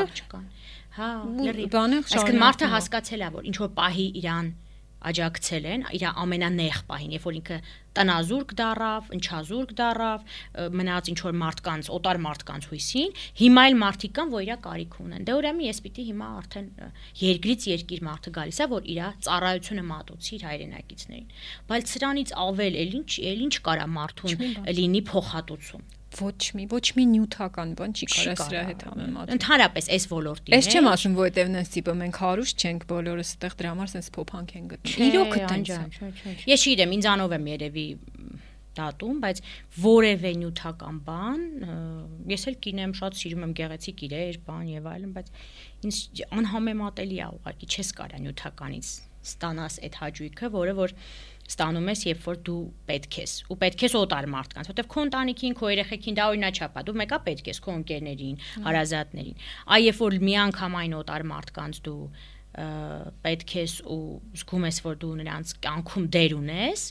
[0.95, 1.09] Հա,
[1.45, 4.51] լրի։ Բանը շարունակում։ Այսինքն մարդը հասկացել է, որ ինչ որ պահի իրան
[5.09, 7.57] աջակցել են իր ամենանեղ պահին, երբ որ ինքը
[7.95, 10.23] տնազուրկ դարավ, ընչազուրկ դարավ,
[10.75, 15.27] մնաց ինչ որ մարդկանց, օտար մարդկանց հույսին, հիմա էլ մարդիկ կան, որ իրա կարիք ունեն։
[15.29, 16.69] Դե ուրեմն ես պիտի հիմա արդեն
[17.23, 21.29] երկրից երկիր մարդը գալիս է, որ իրա ծառայությունը մատուցի իր հայրենակիցներին։
[21.71, 27.05] Բայց սրանից ավել էլ ինչ, էլ ինչ կարա մարդուն լինի փոխհատուցում ոչ մի ոչ մի
[27.11, 31.71] նյութական բան չի կարա սրա հետ համեմատել։ Ընդհանրապես այս ոլորտին։ Այս չեմ ասում, որովհետև նենց
[31.75, 35.73] տիպը մենք հարուստ չենք, բոլորս այդտեղ դրա համար sense փոփանք են գտնում։ Իրոք տենց։
[36.51, 37.87] Ես չգիտեմ, ինձանով եմ երևի
[38.75, 39.41] դատում, բայց
[39.85, 41.43] որևէ նյութական բան,
[42.31, 45.31] ես էլ կինեմ շատ սիրում եմ գեղեցիկ իրեր, բան եւ այլն, բայց
[45.87, 45.99] ինձ
[46.41, 48.89] անհամեմատելի է ուղղակի չես կարա նյութականից
[49.25, 50.93] ստանաս այդ հաճույքը, որը որ
[51.45, 55.55] ստանում ես, երբ որ դու պետք ես։ Ու պետք ես օտար մարդկանց, որտեվ քո ընտանիքին,
[55.59, 60.17] քո երեխեքին դա օրինաչափ է, դու մեկա պետք ես քո ընկերներին, հարազատներին։ Այ երբ որ
[60.25, 62.01] միանգամայն օտար մարդկանց դու
[62.55, 64.01] պետք ես ու
[64.41, 66.83] զգում ես, որ դու նրանց կյանքում դեր ունես,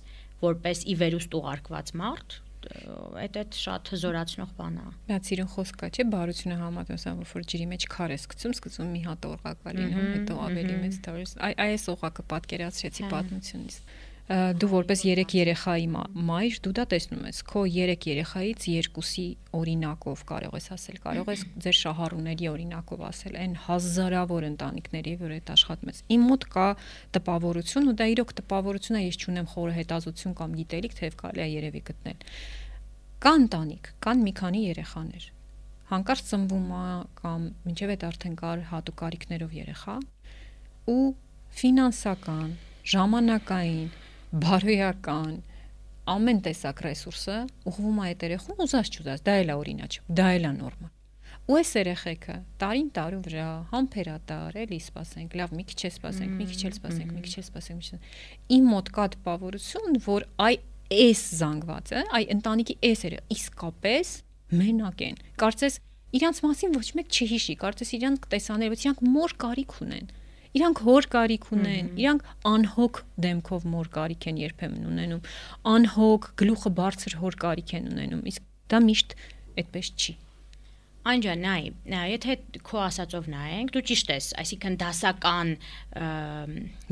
[0.44, 5.88] որպես ի վերուստ ուղարկված մարդ, այդ այդ շատ հզորացնող բան է։ Դա ծիրուն խոսք է,
[5.94, 9.28] չէ՞, բարությունը համատեսան, որ ջրի մեջ քար է սկցում, սկցում մի հատ
[9.74, 13.78] լինում, հետո ավելի մեծ դարս։ Այ այս օղակը պատկերացրեցի պատմությունից
[14.24, 19.24] դու որպես 3 երեխայի մայր դու դա տեսնում ես քո 3 երեխայից երկուսի
[19.58, 25.52] օրինակով կարող ես ասել կարող ես ձեր շահառուների օրինակով ասել այն հազարավոր ընտանիքների որ այդ
[25.54, 26.68] աշխատում ես իմ մոտ կա
[27.18, 31.48] տպավորություն ու դա իրոք տպավորություն է ես չունեմ խորը հետազոտություն կամ գիտելիք թեև կարելի է
[31.52, 32.24] երևի գտնել
[33.24, 35.28] կա ընտանիք կան մի քանի երեխաներ
[35.92, 36.86] հանկարծ ծնվում է
[37.20, 39.96] կամ մինչև այդ արդեն կար հատուկ կարիքներով երեխա
[40.94, 41.04] ու
[41.60, 42.48] ֆինանսական
[42.94, 43.92] ժամանակային
[44.34, 45.34] բարոյական
[46.10, 47.36] ամեն տեսակ ռեսուրսը
[47.70, 50.90] ուղղվում է այդ երեխուն ուզած չուզած դա էլ է օրինաչ դա էլ է նորմալ
[51.44, 56.46] ու այս երեխեքը տարին տարու վրա համբերատար էլի սպասենք լավ մի քիչ է սպասենք մի
[56.50, 60.54] քիչ էլ սպասենք մի քիչ էլ սպասենք իմ մոտ կա տպավորություն որ այ
[60.94, 64.12] այս զանգվածը այ ընտանիքի այս երը իսկապես
[64.60, 65.78] մենակ են կարծես
[66.14, 70.12] իրանց մասին ոչ մեկ չհիշի կարծես իրանք տեսաներ որ իրանք մոր կարիք ունեն
[70.54, 75.22] իրանք հոր կարիք ունեն, իրանք անհոգ դեմքով մոր կարիք են երբեմն ունենում,
[75.74, 79.16] անհոգ գլուխը բարձր հոր կարիք են ունենում, իսկ դա միշտ
[79.62, 80.14] այդպես չի։
[81.04, 85.50] Անջա նայ, նայ, եթե քո ասածով նայենք, դու ճիշտ ես, այսինքն դասական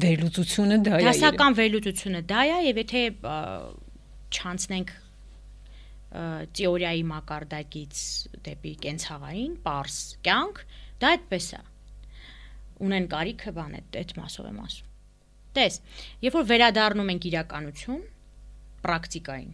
[0.05, 3.05] վերլուծությունը դա է։ Դասական վերլուծությունը դա է, եւ եթե
[4.37, 4.95] չանցնենք
[6.13, 8.05] թեորիայի մակարդակից
[8.51, 10.65] դեպի կենցաղային, པարս կյանք,
[11.01, 11.63] դա այդպես է
[12.87, 14.89] ունեն կարիքը բան այդ այդ մասով եմ ասում։
[15.53, 15.79] Տես,
[16.25, 18.03] երբ որ վերադառնում ենք իրականություն,
[18.83, 19.53] պրակտիկային,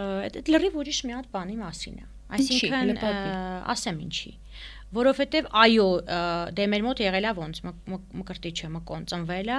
[0.00, 2.92] այդ լրիվ ուրիշ մի հատ բանի մասին է։ Այսինքն
[3.74, 4.32] ասեմ ինչի
[4.94, 5.86] որովհետև այո
[6.58, 7.60] դե մեր մոտ եղել է ոնց
[8.20, 9.58] մկրտիչը մկոն ծնվել է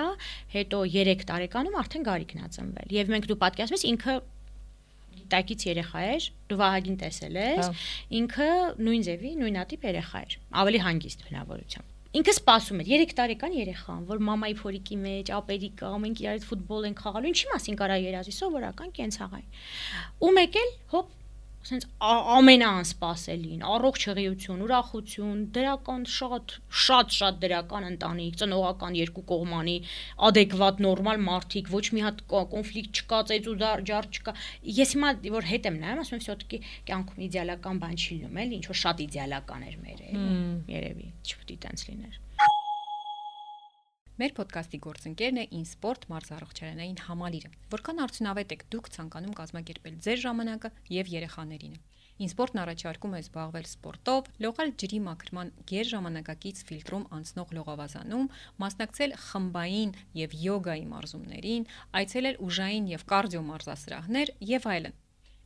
[0.56, 4.16] հետո 3 տարեկանում արդեն գարիկն է ծնվել եւ մենք դու պատկերացնում ես ինքը
[5.32, 7.80] տակից երեխա էր, դու Վահագին տեսել ես, հա։
[8.20, 8.50] ինքը
[8.84, 14.22] նույն ձևի, նույնատիպ երեխա էր, ավելի հանգիստ բնավորությամբ ինքը սպասում էր 3 տարեկան երեխան, որ
[14.28, 18.34] մամայի փորիկի մեջ, ապերի կա, մենք իրար հետ ֆուտբոլ ենք խաղալու, ինչի մասին կարա երազի,
[18.36, 19.62] սովորական կենցաղային։
[20.28, 21.14] Ու մեկ էլ հոп
[21.67, 29.75] ասենց ամենաանսպասելին, առողջ հղիություն, ուրախություն, դրական շատ, շատ շատ դրական ընտանիք, ծնողական երկու կողմանի,
[30.29, 33.57] adekvat նորմալ մարդիկ, ոչ մի հատ կոնֆլիկտ չկա, ծեծ ու
[33.91, 34.37] ջար չկա։
[34.79, 38.61] Ես հիմա որ հետ եմ նայում, ասում եմ, всё-таки կյանքում իդեալական բան չի լինում, էլի,
[38.61, 40.31] ինչ որ շատ իդեալական էր մեր, էլի,
[40.77, 42.23] երևի, չպետք է տենց լիներ։
[44.22, 50.72] Մեր ոդկասթի գործընկերն է InSport մարզառողջարանային համալիրը։ Որքան արդյունավետ եք դուք ցանկանում կազմակերպել ձեր ժամանակը
[50.94, 51.82] եւ երեխաներինը։
[52.22, 58.32] InSport-ն առաջարկում է զբաղվել սպորտով, լողալ ջրի մաքրման գերժամանակակից ֆիլտրում անցնող լողավազանում,
[58.62, 61.70] մասնակցել խմբային եւ յոգայի մարզումներին,
[62.02, 65.01] այցելել ուժային եւ կարդիո մարզասրահներ եւ այլն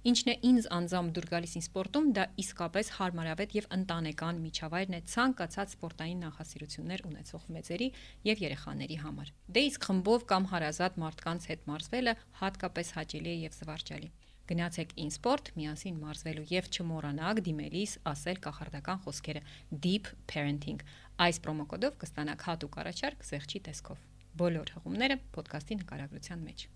[0.06, 5.00] ինչն է ինձ անձամբ դուր գալիս ին սպորտում, դա իսկապես հարմարավետ եւ ընտանեկան միջավայրն է
[5.14, 7.88] ցանկացած սպորտային նախասիրություններ ունեցող մեծերի
[8.30, 12.16] եւ երեխաների համար։ Դե իսկ խմբով կամ հարազատ մարդկանց հետ մարզվելը
[12.46, 14.10] հատկապես հաճելի է եւ զվարճալի։
[14.46, 19.42] Գնացեք InSport միասին մարզվելու եւ չմոռանաք դիմելիս ասել կախարդական խոսքերը
[19.88, 20.86] Deep Parenting։
[21.26, 24.08] Այս պրոմոկոդով կստանաք հատուկ առաջարկ զեղչի տեսքով։
[24.46, 26.70] Բոլոր հղումները ոդկասթի նկարագրության մեջ։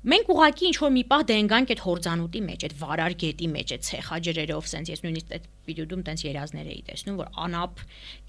[0.00, 3.82] Մենք ուղակի ինչ որ մի պահ դենգանք այդ հորձանուտի մեջ, այդ վարար գետի մեջ, այդ
[3.84, 7.82] ցեխաջրերով, սենց ես նույնիսկ այդ վիդեոդում տենց երազներ էի տեսնում, որ անապ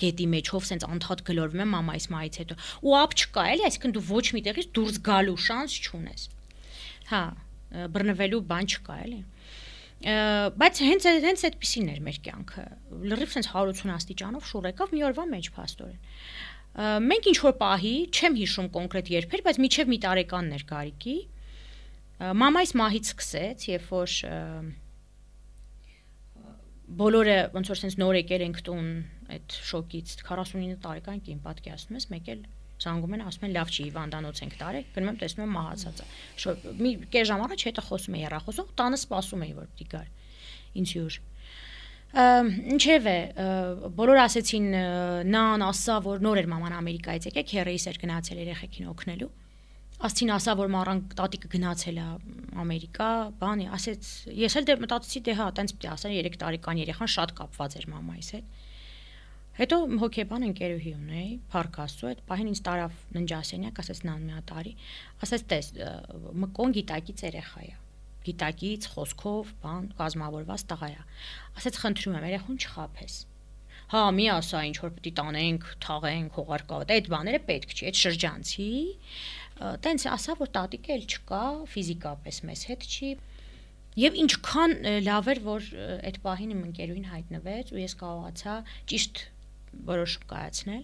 [0.03, 2.59] գետի մեջով սենց անդադ գլորվում եմ մամայիս մայից հետո։
[2.91, 6.27] Ու ապ չկա, էլի, այսինքն դու ոչ միտեղից դուրս գալու շանս չունես։
[7.11, 7.23] Հա,
[7.95, 9.21] բռնվելու բան չկա, էլի
[10.01, 12.63] բայց հենց հենց այդպեսին էր մեր կյանքը
[13.11, 18.39] լրիվ sense 180 աստիճանով շուռ եկավ մի օրվա մեջ փաստորեն մենք ինչ որ պահի չեմ
[18.41, 21.15] հիշում կոնկրետ երբեր բայց միջև մի տարեկանն էր Գարիկի
[22.21, 24.15] մամայիս մահից սկսեց, երբ որ
[27.01, 28.89] բոլորը ոնց որ sense նոր եկել ենք տուն
[29.31, 32.41] այդ շոկից 49 տարեկան կին պատկերացնում ես, մեկ էլ
[32.81, 36.55] զանգում են, ասում են լավ չի, հիվանդանոց ենք տարել, գնում եմ տեսնում եմ մահացած է։
[36.81, 40.07] Մի կես ժամ առաջ հետը խոսում է երախոսող, տանը սպասում էի որ պիտի գար։
[40.81, 41.19] Ինչ յուր։
[42.75, 43.17] Ինչևէ,
[44.01, 44.65] բոլոր ասեցին
[45.31, 49.31] նան ասա, որ նոր էր մաման Ամերիկայից եկեք, հերեիս էր գնացել երեխեքին օգնելու
[50.01, 52.05] Աստին ասա որ մառան տատիկը գնացել է
[52.61, 57.11] Ամերիկա, բանի, ասեց, ես էլ դե մտածեցի դե հա, տենց պիտի ասեն 3 տարեկան երեխան
[57.15, 58.57] շատ կապված էր մամայիս հետ։
[59.61, 64.73] Հետո հոկեբան ընկերուհի ունեի, Փարք Աստծո, այդ պահին ինձ տարավ ննջասենյակ, ասեց նան մի հատարի,
[65.27, 65.71] ասեց տես,
[66.45, 67.73] մկոն գիտակից երեխա է
[68.25, 71.03] գիտակից, խոսքով, բան, կազմավորված տղա է։
[71.61, 73.15] Ասեց խնդրում եմ, երախուն չխափես։
[73.91, 78.67] Հա, մի ասա ինչ որ պիտի տանենք, թաղենք, հողարկավատ, այդ բաները պետք չի, այդ շրջանցի։
[79.85, 81.43] Տենց ասա որ տատիկը էլ չկա,
[81.73, 83.11] ֆիզիկապես մեզ հետ չի։
[84.01, 84.73] Եվ ինչքան
[85.05, 85.69] լավ էր, որ
[86.07, 88.55] այդ պահին իմ ընկերուին հայտնվեց ու ես կարողացա
[88.91, 89.23] ճիշտ
[89.91, 90.83] որոշում կայացնել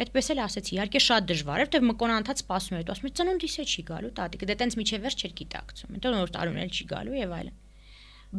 [0.00, 3.64] Այդպես էլ ասեցի, իհարկե շատ դժվար է, որտեղ մկոնանթած սպասում էր, ասում էր ծնունդիս է
[3.68, 7.16] չի գալու, տատիկը դե տենց միջև վերջ չէր գիտակցում։ Հետո նոր տարուն էլ չի գալու
[7.18, 7.58] եւ այլն։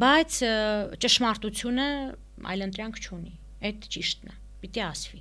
[0.02, 0.38] Բայց
[1.04, 1.86] ճշմարտությունը
[2.52, 3.34] այլընտրանք չունի։
[3.68, 5.20] Այդ ճիշտն է։ Պիտի ասվի։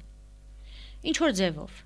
[1.12, 1.82] Ինչ որ ձևով։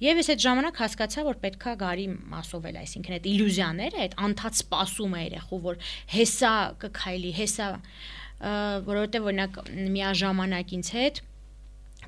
[0.00, 4.60] Եվ ես այդ ժամանակ հասկացա, որ պետքա գարի մասով էլ, այսինքն այդ իլյուզիաները, այդ անթաց
[4.62, 6.52] սպասումը երախու, որ հեսա
[6.84, 7.66] կքայլի, հեսա
[8.40, 9.58] որովհետեւ օրինակ
[10.00, 11.20] միաժամանակ ինձ հետ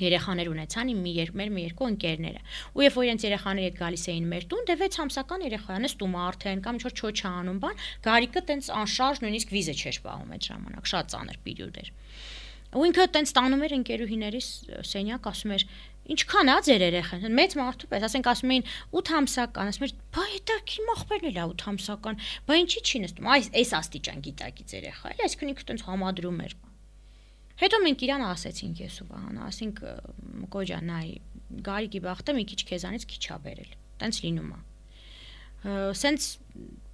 [0.00, 2.40] երեխաներ ունեցան իմ մի մեր մի երկու ընկերները։
[2.72, 6.16] Ու երբ որ իրենց երեխաների հետ գալիս էին մեր տուն, դե 6 ամսական երեխան նստում
[6.22, 10.88] արդեն կամ ինչ-որ չոչա անում բան, գարիկը տենց անշարժ նույնիսկ վիզը չէր պահում այդ ժամանակ,
[10.92, 11.92] շատ ծանր պերիոդ էր։
[12.72, 14.46] Ու ինքը տենց տանում էր ընկերուհիներիս
[14.88, 15.64] սենյակ, ասում էր
[16.12, 18.66] ինչքան է ձեր երեխան մեծ մարդու պես ասենք ասում էին
[18.98, 23.02] 8 ամսական ասում էր բայ դա քիմ ախպերն էլ է 8 ամսական բայ ինչի չի
[23.06, 26.58] նստում այս այս աստիճան գիտակից երեխա էլ այսքան ինքը տենց համադրում էր
[27.62, 29.80] Հետո մենք իրան ասեցինք ես ու Վահանը, ասենք
[30.50, 31.08] Կոջան, նայ,
[31.66, 34.60] Գարիկի բախտը մի քիչ քեզանից քիչ ա բերել։ Տենց լինում է։
[36.00, 36.26] Սենց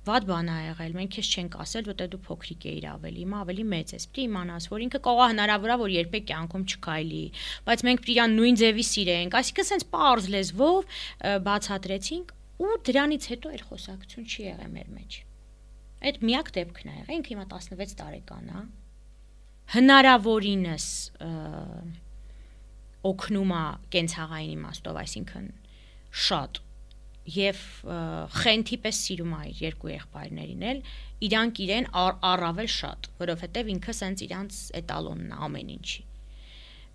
[0.09, 3.65] վատ բան ա եղել, մենք քեզ չենք ասել, որտեղ դու փոքրիկ էիր ավելի, հիմա ավելի
[3.73, 7.23] մեծ ես։ Պիտի իմանաս, որ ինքը կողա հնարավոր է, որ երբեք կյանքում չքայլի,
[7.69, 10.99] բայց մենք պիտի իրան նույն ձևի սիրենք, այսինքն սենց པարզ լեզվով
[11.49, 15.19] բացատրեցինք ու դրանից հետո այլ խոսակցություն չի եղել մեր մեջ։
[16.09, 18.63] Այդ միակ դեպքն է եղել, ինքը հիմա 16 տարեկան է,
[19.79, 20.87] հնարավորինս
[23.09, 23.63] օգնում է
[23.95, 25.49] կենցաղային իմաստով, այսինքն
[26.29, 26.63] շատ
[27.35, 27.63] եւ
[28.39, 30.83] խենթի պես սիրում է իր երկու եղբայրներին էլ
[31.29, 36.05] իրանք իրեն առ, առավել շատ, որովհետեւ ինքը սենց իրանց էտալոնն է ամեն ինչի։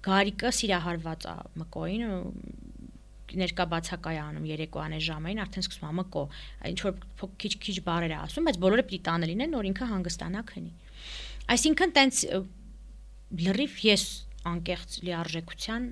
[0.03, 2.07] Գարիկը սիրահարված է Մկոին
[3.39, 6.23] ներկա բացակայանում երեկոյան այս ժամային արդեն սկսում է մկո
[6.69, 6.97] ինչ որ
[7.43, 10.73] քիչ-քիչ բարեր է ասում բայց բոլորը պիտի տանը լինեն նոր ինքը հանգստանա քնի
[11.53, 12.21] այսինքն տենց
[13.43, 14.05] լրիվ ես
[14.51, 15.89] անկեղծ լիարժեքության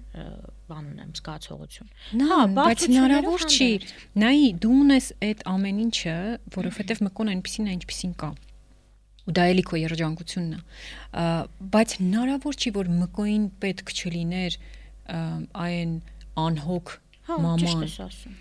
[0.71, 1.91] բան ունեմ զգացողություն։
[2.31, 3.69] Հա, բայց հնարավոր չի։
[4.23, 6.15] Նայի դու ունես այդ ամեն ինչը,
[6.57, 8.31] որովհետև մկոն այնպեսին է, ինչպեսին կա
[9.29, 11.25] ու դա էլի քո երջանկությունն է
[11.73, 14.57] բայց հնարավոր չի որ մկոին պետք չլիներ
[15.65, 15.91] այն
[16.45, 16.95] անհոգ
[17.29, 18.39] մաման հա ճիշտ ես ասում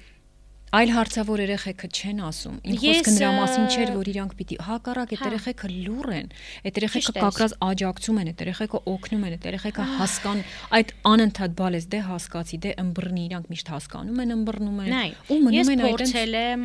[0.70, 5.20] Այլ հարցավոր երեխեքը չեն ասում։ Իմ խոսքը նրա մասին չէր, որ իրանք պիտի հակառակ այդ
[5.20, 6.28] հա։ երեխեքը լուր են։
[6.70, 10.42] Այդ երեխեքը կակրած աջակցում են, այդ երեխեքը օգնում են, այդ երեխեքը հասկան
[10.78, 14.94] այդ անընդհատ բալես դե հասկացի, դե ըմբռնի, իրանք միշտ հասկանում են, ըմբռնում են
[15.30, 16.62] ու մնում են այդ։ Ես փորձել եմ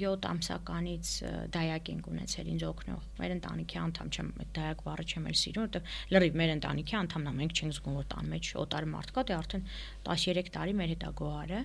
[0.00, 1.14] 7 ամսականից
[1.54, 5.70] դայակ ենք ունեցել ինձ օգնող։ Մեր ընտանիքի անդամ չեմ, այդ դայակ բառը չեմ էլ սիրում,
[5.70, 9.24] որովհետև լրիվ մեր ընտանիքի անդամն է, մենք չենք զգում որ տան մեջ օտար մարդ կա,
[9.30, 9.66] դե արդեն
[10.10, 11.60] 13 տարի մեր հետ է գոհարը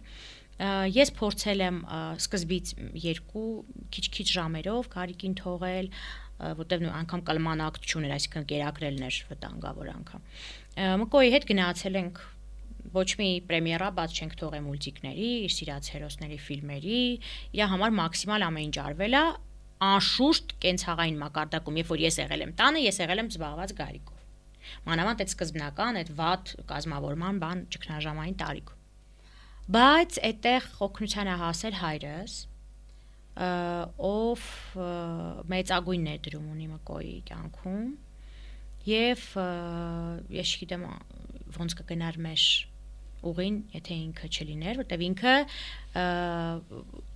[0.55, 1.79] ես փորձել եմ
[2.15, 2.69] սկզբից
[3.03, 3.47] երկու
[3.91, 5.89] քիչ-քիչ ժամերով կարիկին թողել,
[6.35, 10.23] որտեվ նույն անգամ կլմանակ չուներ, այսինքն կերակրելն էր վտանգավոր անգամ։
[11.03, 12.21] Մկոյի հետ գնացել ենք
[12.95, 16.99] ոչ մի պրեմիերա բաց չենք թողել մուլտիկների, իր սիրած հերոսների ֆիլմերի,
[17.55, 19.23] իր համար մաքսիմալ ամեն ինչ արվել է
[19.85, 24.23] անշուշտ կենցաղային մակարդակում, երբ որ ես եղել եմ տանը, ես եղել եմ զբաղված գարիկով։
[24.85, 28.74] Մանավանդ այդ սկզբնական, այդ վատ կազմավորման բան ճգնաժամային տարիքում
[29.73, 32.33] բայց այդտեղ օգնության է հասել հայրս
[34.09, 34.43] ով
[35.51, 37.87] մեծագույն ներդրում ունի Մկոյի կյանքում
[38.85, 39.25] եւ
[40.37, 40.85] ես չգիտեմ
[41.57, 42.45] ոնց կգնար մեր
[43.25, 45.33] ուղին, եթե ինքը չլիներ, որտեվ ինքը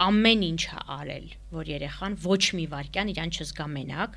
[0.05, 4.15] ամեն ինչ է արել, որ երեխան ոչ մի վարքյան իրան չզգա մենակ,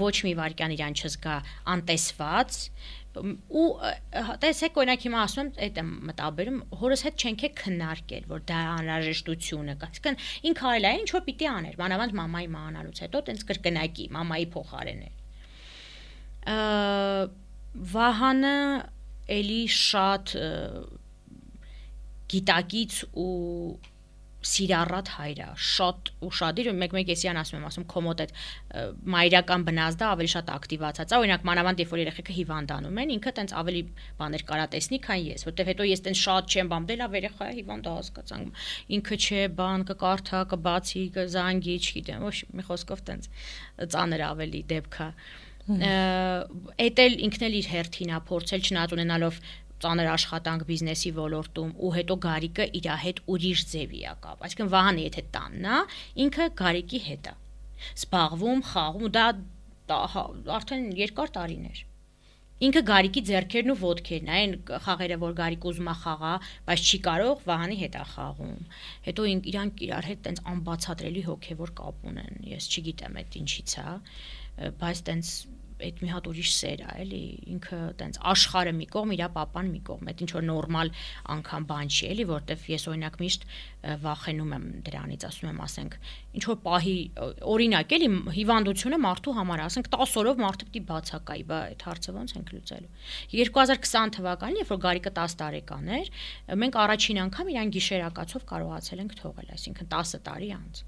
[0.00, 1.34] ոչ մի վարքյան իրան չզգա
[1.76, 2.60] անտեսված,
[3.16, 3.66] ու
[4.42, 9.74] տեսեք օրինակ հիմա ասում այդ եմ մտաբերում հորս հետ չենք է քննարկել որ դա անհրաժեշտությունը
[9.80, 10.18] կա այսինքն
[10.50, 15.00] ինքը արել է ինչ որ պիտի աներ մանավանդ մամայի մահանալուց հետո տենց կրկնակի մամայի փոխարեն
[15.06, 15.14] էր
[17.96, 18.56] վահանը
[19.36, 20.36] էլի շատ
[22.32, 23.34] գիտակից ու
[24.46, 28.32] սիրառատ հայրա, շատ ուրشادիր ու մեկ-մեկ էսյան ասում եմ, ասում կոմոդ այդ
[29.16, 33.54] մայրական բնազդը ավելի շատ ակտիվացած է։ Օրինակ մանավանդ երբ որ երեխեքը հիվանդանում են, ինքը տենց
[33.60, 33.82] ավելի
[34.20, 37.46] բաներ կարա տեսնի, քան ես, որտեվ հետո ես տենց շատ չեմ բամ, դե լավ երեխա
[37.46, 38.46] է հիվանդ հասկացան։
[38.96, 43.30] Ինքը չէ, բան կկարթա, կբացի, կզանգի, չգիտեմ, ոչ մի խոսքով տենց
[43.96, 45.10] ծանր ավելի դեպքա։
[45.66, 49.38] Էդ էլ ինքն էլ իր հերթին ա փորձել չնայած ունենալով
[49.84, 55.02] ծանր աշխատանք բիզնեսի ոլորտում ու հետո Գարիկը իր հետ ուրիշ ձևի է կապ։ Այսինքն Վահանը
[55.06, 55.80] եթե տանն է,
[56.26, 57.34] ինքը Գարիկի հետ է։
[58.06, 59.26] Սպաղվում, խաղում, դա,
[59.90, 60.24] դա հա,
[60.56, 61.84] արդեն երկար տարիներ։
[62.56, 64.52] Ինքը Գարիկի ձեռքերն ու ոտքերն այն
[64.84, 66.30] խաղերը, որ Գարիկ ուզում է խաղա,
[66.68, 68.54] բայց չի կարող, Վահանի հետ է խաղում։
[69.08, 73.86] Հետո իրանք իրար հետ տենց անբացատրելի հոգևոր կապ ունեն։ Ես չգիտեմ այդ ինչից է,
[74.80, 75.34] բայց տենց
[75.86, 77.20] այդ մի հատ ուրիշ սեր է, էլի,
[77.52, 80.90] ինքը տենց աշխարհը մի կողմ, իր papan մի կողմ, այդ ինչ որ նորմալ
[81.36, 83.46] անգամ բան չի, էլի, որտեվ ես օրինակ միշտ
[84.06, 85.96] վախենում եմ դրանից, ասում եմ, ասենք,
[86.36, 86.96] ինչ որ պահի
[87.56, 92.34] օրինակ էլի հիվանդությունը մարդու համար, ասենք 10 օրով մարդը պիտի բացակայի, բա այդ հարցը ո՞նց
[92.36, 92.90] ենք լուծելու։
[93.36, 96.12] 2020 թվականին, երբ որ Գարիկը 10 տարեկան էր,
[96.66, 100.84] մենք առաջին անգամ իրան գիշերակացով կարողացել ենք թողել, այսինքն 10 տարի անց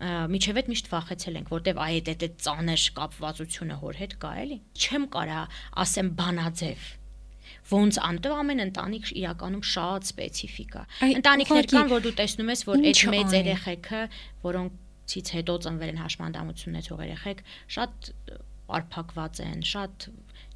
[0.00, 4.58] միջև այդ միշտ վախեցել ենք, որտեվ այ այդ այդ ծանր կապվածությունը հոր հետ կա էլի։
[4.80, 5.40] Չեմ կարա
[5.84, 6.88] ասեմ բանաձև
[7.70, 10.84] ոնց անտո ամեն ընտանիք իրականում շատ սպეციფիկ է։
[11.20, 14.02] Ընտանիքներ կան, որ դու տեսնում ես, որ այդ մեծ երեխեքը,
[14.46, 17.44] որոնցից հետո ծնվել են հաշմանդամություն ունեցող երեխեք,
[17.76, 18.10] շատ
[18.70, 20.08] արփակված են, շատ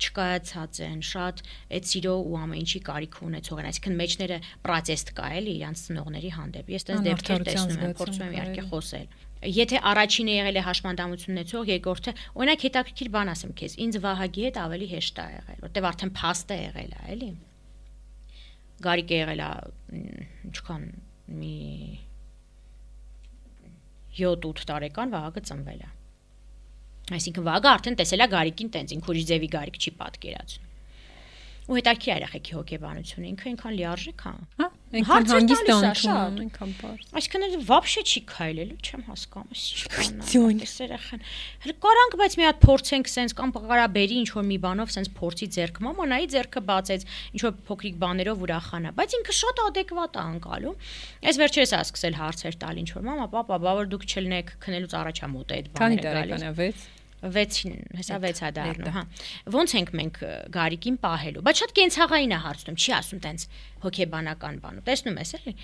[0.05, 1.43] չկայացած են, շատ
[1.77, 6.33] այդ սիրո ու ամեն ինչի կարիք ունեցող են, այսինքն մեջները պրոտեստ կա էլի իրանց ծնողների
[6.35, 9.07] հանդեպ։ Ես տես դեպքեր տեսնում եմ, փորձում եմ իհարկե խոսել
[9.45, 14.59] եթե առաջինը եղել է հաշմանդամություն ունեցող, երկրորդը, օրինակ հետաքրքիր բան ասեմ քեզ, ինձ Վահագի հետ
[14.65, 17.31] ավելի հեշտ է եղել, որտեվ արդեն փաստ է եղել էլի։
[18.85, 19.51] Գարիկ է եղել է
[20.51, 20.87] ինչքան
[21.41, 21.57] մի
[24.19, 25.91] 7-8 տարեկան Վահագը ծնվել է։
[27.15, 30.74] Այսինքն Վահագը արդեն տեսել է Գարիկին տենց ինքուրի ձևի Գարիկ չի պատկերացնում
[31.70, 36.72] ու հետաքրքիր է երեխեքի հոգեբանությունը ինքը այնքան լիարժեք է հա այնքան հանգիստ է ընդունում այնքան
[36.80, 41.22] բարձ այսինքն вообще չի քայլելու չեմ հասկանում ինչ էս երեխան
[41.66, 45.50] հələ կարանք բայց մի հատ փորձենք սենց կամ կարաբերի ինչ որ մի բանով սենց փորձի
[45.60, 47.08] ձեռք մամանայի ձեռքը բացեց
[47.38, 50.76] ինչ որ փոքրիկ բաներով ուրախանա բայց ինքը շատ adekvat է անցալու
[51.30, 54.96] այս վերջերս է սկսել հարցեր տալ ինչ որ մամա papa բա որ դուք չլնեք քնելուց
[55.04, 56.93] առաջ է մոտ այդ բաները գալիս քանի տարեկան է 6
[57.25, 59.03] 6-ին, հեսա 6 է դառնում, հա։
[59.55, 60.19] Ոնց ենք մենք
[60.55, 63.47] գարիկին պահելու։ Բայց շատ կենցաղային է հարցնում, չի ասում տենց
[63.85, 65.55] հոգեբանական բան։ Տեսնում ես էլի։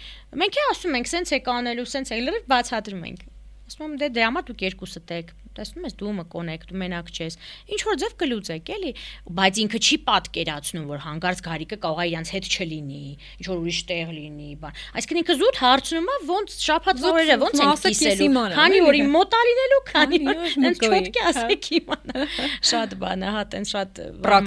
[0.41, 3.27] Մենք է ասում ենք, սենց եք անելու, սենց եք լրիվ բացատրում ենք։
[3.71, 7.37] Ասում եմ դե դե ամա դուք երկուսդ եք տեսնում ես դու մը կոնեկտ, մենակ չես։
[7.71, 8.93] Ինչ որ ձև կլուծեք, էլի,
[9.41, 13.05] բայց ինքը չի պատկերացնում, որ հանգարց գարիկը կարող է իրանց հետ չլինի,
[13.41, 17.61] ինչ որ ուրիշ տեղ լինի, բան։ Այսինքն ինքը զուտ հարցնում է, ոնց շափած օրերը ոնց
[17.61, 20.21] են կիսելու, քանի օրի մոտ ալինելու, քանի
[20.61, 22.27] հենց չոտքի ասեք իմանա։
[22.71, 24.01] Շատ բան է, հա, տեն շատ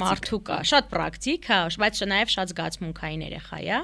[0.03, 3.83] մարդու կա, շատ պրակտիկ, հա, բայց նաև շատ զգացմունքային երեխա է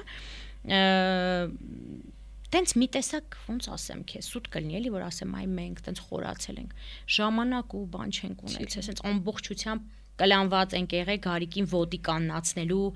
[2.54, 6.60] տենց մի տեսակ ոնց ասեմ քեզ սուտ կլինի էլի որ ասեմ այ մենք տենց խորացել
[6.64, 6.72] ենք
[7.16, 9.88] ժամանակ ու բան չենք ունեցել տենց ամբողջությամբ
[10.20, 12.88] կլանված ենք եղել Գարիկին ոտի կաննացնելու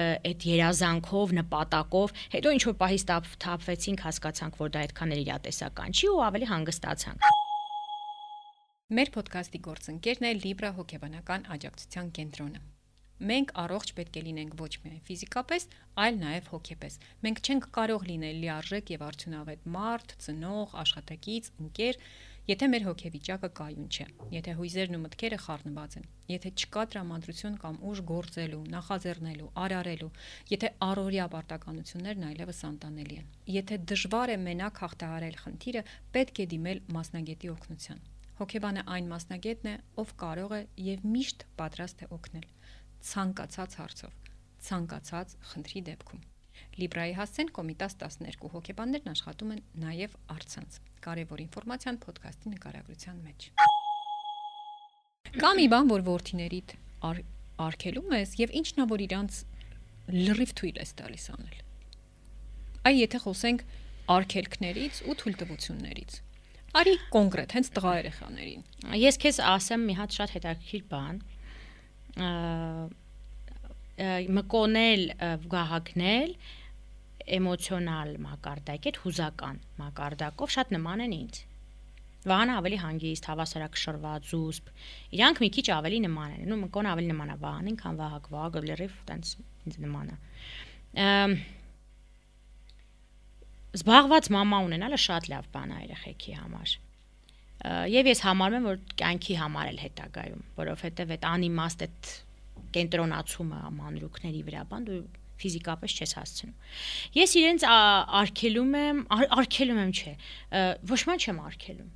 [0.00, 3.04] այդ երազանքով, նպատակով, հետո ինչ որ պահից
[3.44, 7.30] թափվեցինք, հասկացանք, որ դա այդքան էլ իրատեսական չի ու ավելի հանգստացանք։
[8.96, 12.69] Մեր ոդկասթի գործընկերն է Libra հոգեբանական աջակցության կենտրոնը։
[13.20, 15.66] Մենք առողջ պետք է լինենք ոչ միայն ֆիզիկապես,
[16.00, 16.94] այլ նաև հոգեպես։
[17.26, 21.98] Մենք չենք կարող լինել լիարժեք եւ արդյունավետ մարդ, ծնող, աշխատակից, ընկեր,
[22.48, 27.76] եթե մեր հոգեվիճակը կայուն չէ, եթե հույզերն ու մտքերը խառնված են, եթե չկա տրամադրություն կամ
[27.90, 30.10] ուժ գործելու, նախաձեռնելու, արարելու,
[30.50, 33.28] եթե առօրյա պարտականություններն այլևս անտանելի են։
[33.60, 35.84] Եթե դժվար է մենակ հաղթահարել խնդիրը,
[36.16, 38.02] պետք է դիմել մասնագետի օգնության։
[38.40, 42.48] Հոգեբանը այն մասնագետն է, ով կարող է եւ միշտ պատրաստ է օգնել
[43.00, 44.12] ցանկացած հարցով,
[44.66, 46.22] ցանկացած խնդրի դեպքում։
[46.80, 53.48] Լիբրայի հասցեն Կոմիտաս 12 հոկեբաններն աշխատում են նաև արցանց։ Կարևոր ինֆորմացիան ոդքասթի նկարագրության մեջ։
[55.40, 56.74] Կա մի բան, որ worth-իներիդ
[57.10, 57.22] ար,
[57.66, 59.40] արկելում ես եւ ինչն է որ իրանց
[60.10, 61.58] լրիվ թույլ ես տալիս անել։
[62.90, 63.64] Այ եթե խոսենք
[64.10, 66.16] արկելքներից ու թույլտվություններից։
[66.80, 68.64] Արի կոնկրետ, հենց տղա երեխաներին։
[69.00, 71.16] Ես քեզ ասեմ մի հատ շատ հետաքրքիր բան,
[74.38, 75.04] մկոնել
[75.52, 76.34] գահակնել
[77.36, 81.44] էմոցիոնալ մակարդակ այդ հուզական մակարդակով շատ նման են ինձ
[82.20, 84.66] Վահանը ավելի հանգիստ, հավասարակշռված, զուսպ։
[85.16, 88.62] Իրանք մի քիչ ավելի նման են։ Ну մկոն ավելի նման է Վահանին, քան Վահակ, Վահագը
[88.66, 89.30] լրիվ տենց
[89.70, 90.18] ինձ նման է։
[93.80, 96.76] զբաղված մամա ունենալը շատ լավ բան է երեխեքի համար։
[97.60, 102.12] Եվ ես համարում եմ, որ կյանքի համար էլ հետագայում, որովհետև այդ անիմաստ այդ
[102.76, 105.00] կենտրոնացումը մանրուքների վրա բան դու
[105.40, 106.54] ֆիզիկապես չես հասցնում։
[107.16, 107.66] Ես իրենց
[108.20, 109.00] արկելում եմ,
[109.40, 110.12] արկելում եմ չէ,
[110.90, 111.90] ոչ ման չեմ արկելում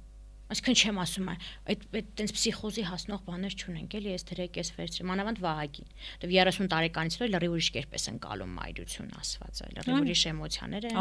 [0.55, 1.29] Այսինքն չեմ ասում,
[1.67, 5.89] այդ այդ տենց պսիխոզի հասնող բաներ չունենք, էլի ես դրեք ես վերցրի, մանավանդ Վահագին։
[6.23, 10.99] Դե 30 տարեկանից հետո լրիվ ուրիշ կերպ ես ընկալում մայրություն ասվածը, լրիվ ուրիշ էմոցիաներ են,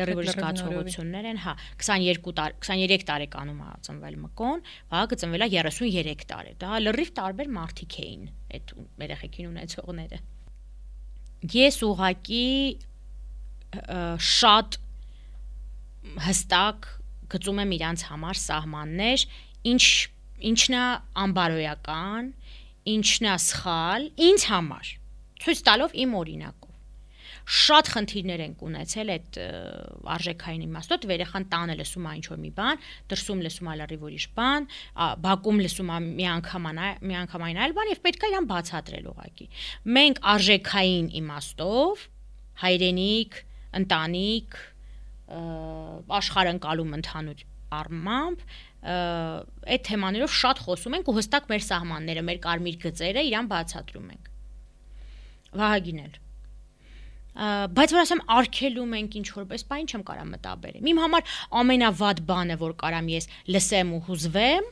[0.00, 5.50] լրիվ ուրիշ զգացողություններ են, հա, 22 տար 23 տարեկանում ա ծնվել Մկոն, Վահագը ծնվել է
[5.52, 8.24] 33 տարի։ Դա լրիվ տարբեր մարդիկ էին
[8.54, 8.74] այդ
[9.04, 10.20] երեխեքին ունեցողները։
[11.54, 12.48] Ես ուղակի
[14.24, 14.78] շատ
[16.24, 16.88] հստակ
[17.32, 19.24] գծում եմ իրանց համար սահմաններ,
[19.74, 19.84] ինչ
[20.50, 20.84] ինչն է
[21.24, 22.30] անբարոյական,
[22.94, 24.92] ինչն է սխալ ինձ համար։
[25.44, 26.64] Ցույց տալով իմ օրինակով
[27.44, 29.38] շատ խնդիրներ են ունեցել այդ
[30.14, 34.26] արժեքային իմաստով, երեխան տանը լսում է ինչ որ մի բան, դրսում լսում է լրիվ ուրիշ
[34.38, 34.68] բան,
[35.24, 36.68] բակում լսում մի անգամ
[37.04, 39.48] մի անգամային այլ բան եւ պետք է իրան բացատրել ուղակի։
[39.98, 42.06] Մենք արժեքային իմաստով
[42.64, 43.38] հայրենիք,
[43.84, 44.56] ընտանիք,
[46.18, 47.44] աշխարհընկալում ընդհանուր
[47.74, 48.42] առմամբ
[48.84, 54.28] այդ թեմաներով շատ խոսում ենք ու հստակ մեր սահմանները, մեր կարմիր գծերը իրան բացատրում ենք։
[55.54, 56.20] Վահագին էլ
[57.34, 62.56] բայց որ ասեմ արկելում ենք ինչ որպես բան չեմ կարա մտաբերեմ։ Իմ համար ամենավատ բանը,
[62.60, 64.68] որ կարամ ես լսեմ ու հուզվեմ,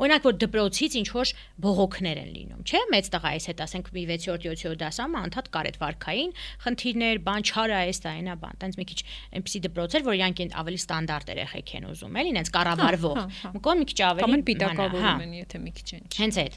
[0.00, 1.30] Օրինակ որ դպրոցից ինչ որ
[1.64, 5.78] բողոքներ են լինում, չէ՞, մեծ տղայիս հետ ասենք մի 6-րդ 7-րդ դասամ անդադ կար այդ
[5.80, 6.32] վարքային
[6.64, 9.00] խնդիրներ, բան չարա էս դա այնա բան, տենց մի քիչ
[9.40, 13.18] այնպեսի դպրոց էր, որ իրանք ավելի ստանդարտ երեխեք են ուզում, էլի, ինձ կառավարվող։
[13.56, 16.54] Մկոն մի քիչ ավելի Կամեն պիտակավորում են, եթե մի քիչ են։ Հենց այդ։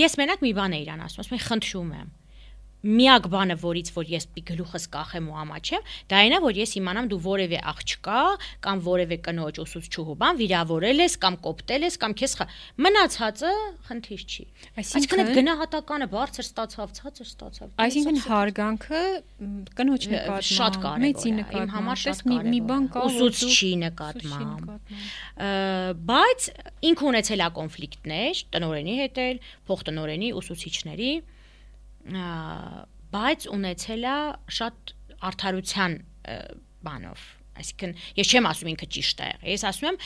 [0.00, 2.10] Ես մենակ մի բան էի իրան ասում, ասում եմ խնդրում եմ
[2.80, 7.08] միակ բանը, որից որ ես պի գլուխս կախեմ ու ամաչեմ, դա այնա, որ ես իմանամ
[7.10, 8.20] դու որևէ աղջկա
[8.64, 12.32] կամ որևէ կնոջ ուսուցչուհու բան վիրավորել ես կամ կոպտել ես կամ քեզ
[12.80, 13.52] մնացածը
[13.90, 14.44] խնդիր չի։
[14.80, 19.02] Այսինքն այդ գնահատականը բարձր ստացավ, ցածր ստացավ։ Այսինքն հարգանքը
[19.80, 24.72] կնոջ նկատմամբ շատ կարևոր է։ իմ համար շատ կարևոր։ Մի բան կա ուսուցչի նկատմամբ։
[26.10, 26.48] Բայց
[26.90, 31.12] ինքը ունեցել է կոնֆլիկտներ տնորենի հետ էլ, փոխտնորենի, ուսուցիչների
[33.10, 34.16] բայց ունեցել է
[34.60, 34.96] շատ
[35.30, 36.00] արդարության
[36.86, 37.28] բանով
[37.60, 39.96] այսինքն ես չեմ ասում ինքը ճիշտ է ես ասում եմ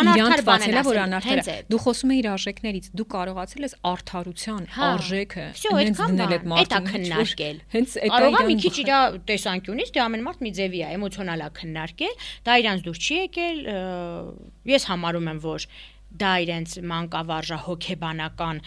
[0.00, 4.66] անարդար բանել է որ անարդար է դու խոսում ես իր արժեքներից դու կարողացել ես արդարության
[4.74, 5.46] հա, արժեքը
[5.78, 10.26] հենց դնել այդ մարդուն քննարկել հենց այդ կարող է մի քիչ իր տեսանկյունից դե ամեն
[10.28, 12.18] մարդ մի ձևի է էմոցիոնալ է քննարկել
[12.48, 13.62] դա իրանց դուր չի եկել
[14.74, 15.68] ես համարում եմ որ
[16.08, 18.60] դա իրենց մանկավարժա հոգեբանական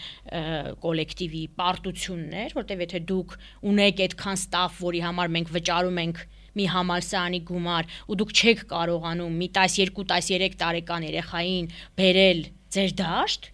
[0.82, 3.34] կոլեկտիվի պարտություններ, որտեվ եթե դուք
[3.72, 6.22] ունեք այդքան ստաֆ, որի համար մենք վճարում ենք
[6.52, 12.42] մի համալսարանի գումար ու դուք չեք կարողանում մի 12-13 տարեկան երեխային բերել
[12.76, 13.48] ձեր դաշտ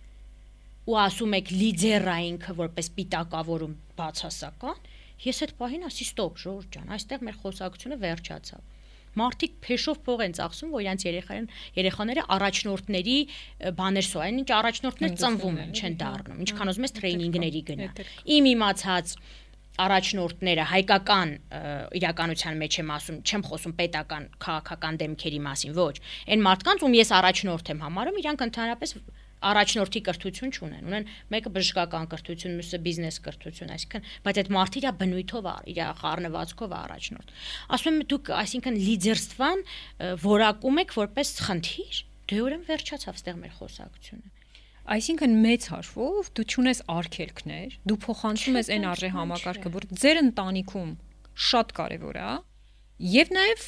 [0.89, 4.78] ու ասում եք լիդերա ինքը որպես պիտակավորում բացասական,
[5.20, 8.78] ես այդ պահին ասի ստոպ, Ժորժ ջան, այստեղ մեր խոսակցությունը վերջացավ
[9.18, 11.48] մարդիկ փեշով փող են ծախսում, որ իրancs երեխան
[11.78, 13.18] երեխաները առաջնորդների
[13.78, 17.90] բաներ սոյեն, ինչ առաջնորդներ ծնվում են, չեն դառնում։ Ինչքան ուզում ես տրեյնինգների գնա։
[18.38, 19.14] Իմ իմացած
[19.78, 21.32] առաջնորդները հայկական
[21.98, 25.94] իրականության մեջ եմ ասում, չեմ խոսում պետական քաղաքական դեմքերի մասին, ոչ։
[26.34, 28.94] Այն մարդկանց, ում ես առաջնորդ եմ համարում, իրանք ընդհանրապես
[29.39, 34.89] առաջնորդի կրթություն չունեն, ունեն մեկը բժշկական կրթություն, մյուսը բիզնես կրթություն, այսինքն, բայց այդ մարդը իր
[34.99, 37.32] բնույթով է, իր խառնվածքով է առաջնորդ։
[37.78, 39.62] Ասում եմ դուք, այսինքն լիդերստվան
[40.24, 44.36] որակում եք որպես խնդիր, դե ուրեմն վերջացավ ստեղ մեր խոսակցությունը։
[44.89, 50.93] Այսինքն մեծ հաշվով դու ճունես արգելքներ, դու փոխանցում ես այն արժե համակարգը, որ ձեր ընտանիքում
[51.49, 52.30] շատ կարևոր է,
[52.99, 53.64] Եվ նաև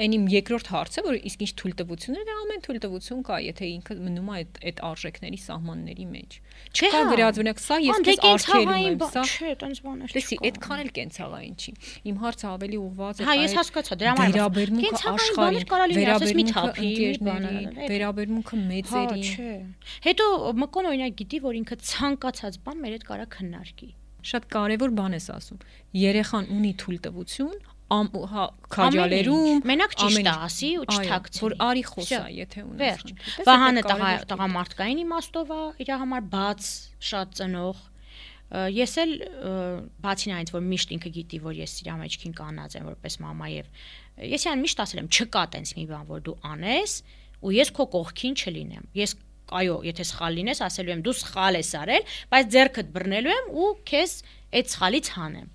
[0.00, 4.30] այն իմ երկրորդ հարցը, որ իսկ ինչ թույլտվություններ է, ամեն թույլտվություն կա, եթե ինքը մնում
[4.30, 6.36] է այդ այդ արժեքների սահմանների մեջ։
[6.72, 10.90] Չկա գրածունակ, սա ես քեզ արգելում եմ, սա չէ, տենց բաներ չկա։ Տեսի, այդքան էլ
[10.96, 11.74] կենցաղային չի։
[12.08, 15.68] Իմ հարցը ավելի ուղղված է Հա, ես հասկացա, դրա համար վերաբերմունքը աշխարհին,
[16.00, 19.54] վերաբերմունքը վերաբերմունքը մեծերին։ Հա, չէ։
[20.08, 20.28] Հետո
[20.64, 25.26] մկոն օրինակ գիտի, որ ինքը ցանկացած բան մեր հետ կարա քննարկի շատ կարևոր բան ես
[25.32, 25.60] ասում։
[25.96, 27.54] Երեխան ունի թույլտվություն,
[27.90, 33.04] հա քաջալերում մենակ ճիշտ է ասի ու չթաքցի որ արի խոսա եթե ունես
[33.48, 36.68] վահանը տղա տղամարդկային իմաստով է իր համար բաց
[37.10, 37.80] շատ ծնող
[38.50, 39.12] ես էլ
[40.02, 43.68] բացին այնից որ միշտ ինքը գիտի որ ես իր մեջքին կանած եմ որպես մամա եւ
[44.30, 46.94] ես իրան միշտ ասել եմ չկա տենց մի բան որ դու անես
[47.46, 49.14] ու ես քո կողքին չլինեմ ես
[49.60, 53.70] այո եթե սխալ լինես ասելու եմ դու սխալ ես արել բայց ձերքդ բռնելու եմ ու
[53.90, 54.12] քեզ
[54.60, 55.48] այդ սխալից հանեմ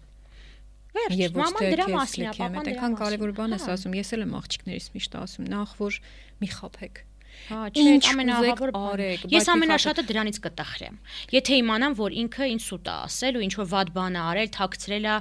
[0.96, 4.24] Վերջ, մաման դրա մասին է, այդ դրա այնքան կարևոր բան ես Հա։ ասում, ես էլ
[4.26, 6.00] եմ աղջիկներից միշտ ասում, նախ որ
[6.40, 7.04] մի խափեք։
[7.46, 10.96] Հա, չէ, ամենահավոր արեք, Ես ամենաշատը դրանից կտխրեմ։
[11.36, 14.50] Եթե իմանամ, որ ինքը ինձ սուտ է ասել ու ինչ որ վատ բան է արել,
[14.56, 15.16] թաքցրել է,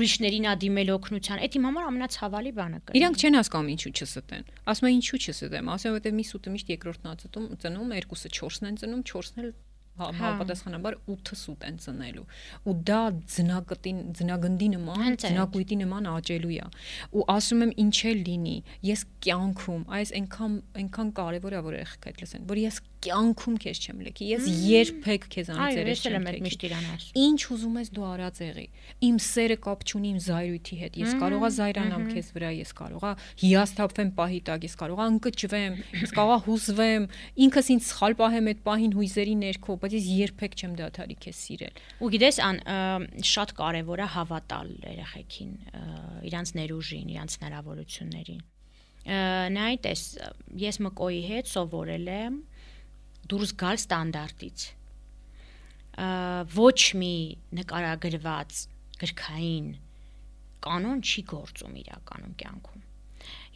[0.00, 4.46] ուրիշներին ա դիմել օգնության, այդ իմ համար ամենացավալի բանը կլինի։ Իրանք չեն հասկանում ինչու չստեն։
[4.70, 8.70] Ասում են ինչու չստեմ, ասում որովհետև մի սուտը միշտ երկրորդն է ծնում, ծնում, երկուսը 4-ն
[8.70, 9.52] են ծնում, 4-ն էլ
[10.00, 12.26] համապատասխանաբար 8 սուտ են ծնելու
[12.70, 13.00] ու դա
[13.34, 16.68] ձնակտին ձնագնդի նման ձնակույտի նման աճելու է
[17.16, 18.56] ու ասում եմ ինչ էլ լինի
[18.90, 23.80] ես կյանքում այս այնքան այնքան կարևոր է որ երեխեք այդ լսեն որ ես կյանքում քեզ
[23.80, 26.70] չեմ լքի ես երբեք քեզանից Այո, երես չեմ լքի
[27.20, 28.66] ինչ ուզում ես դու արած եղի
[29.10, 34.10] իմ սերը կապ չունի իմ զայրույթի հետ ես կարողա զայրանամ քեզ վրա ես կարողա հիասթափվեմ
[34.20, 37.08] պահի տակ ես կարողա ընկճվեմ ես կարողա հուզվեմ
[37.46, 41.80] ինքս ինձ սխալ պահեմ այդ պահին հույզերի ներքո բայց ես երբեք չեմ դադարի քեզ սիրել
[42.00, 42.58] Ու գիտես, ան
[43.26, 45.50] շատ կարևոր է հավատալ երեխեքին,
[46.30, 48.40] իրանց ներուժին, իրանց հնարավորություններին։
[49.56, 50.04] Նայ տես,
[50.60, 52.38] ես մկոյի հետ սովորել եմ
[53.30, 54.66] դուրս գալ ստանդարտից։
[56.56, 57.14] Ոչ մի
[57.60, 58.60] նկարագրված
[59.00, 59.66] գրքային
[60.64, 62.86] կանոն չի գործում իրականում կյանքում։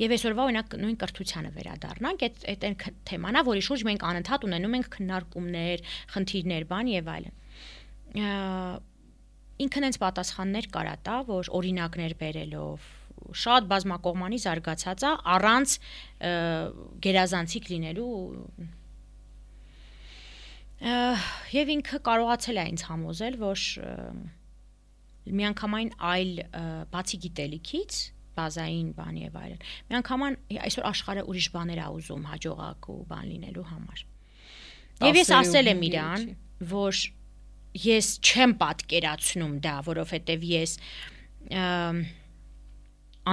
[0.00, 2.76] Եվ այսօրվա օրինակ նույն կրթությանը վերադառնանք, այդ այդ այն
[3.08, 5.84] թեմանա, որի շուրջ մենք անընդհատ ունենում ենք քննարկումներ,
[6.14, 7.32] խնդիրներ, բան եւ այլն։
[9.64, 12.88] ինքն հենց պատասխաններ կարա տա, որ օրինակներ բերելով
[13.44, 15.74] շատ բազմակողմանի զարգացած է առանց
[17.06, 18.08] գերազանցիկ լինելու
[20.84, 23.60] եւ ինքը կարողացել է ինձ համոզել, որ
[25.24, 26.32] միանգամայն այլ
[26.92, 28.00] բացի գիտելիքից
[28.34, 33.66] բազային բան եւ այլն։ Միանգամայն այսօր աշխարհը ուրիշ բաներ է ուզում հաջողակ ու բան լինելու
[33.70, 34.02] համար։
[35.04, 36.26] Եվ ես ասել եմ իրան,
[36.74, 37.00] որ
[37.84, 40.76] ես չեմ պատկերացնում դա, որովհետեւ ես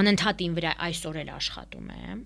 [0.02, 2.24] անընդհատ ին վրա այսօր էլ աշխատում եմ։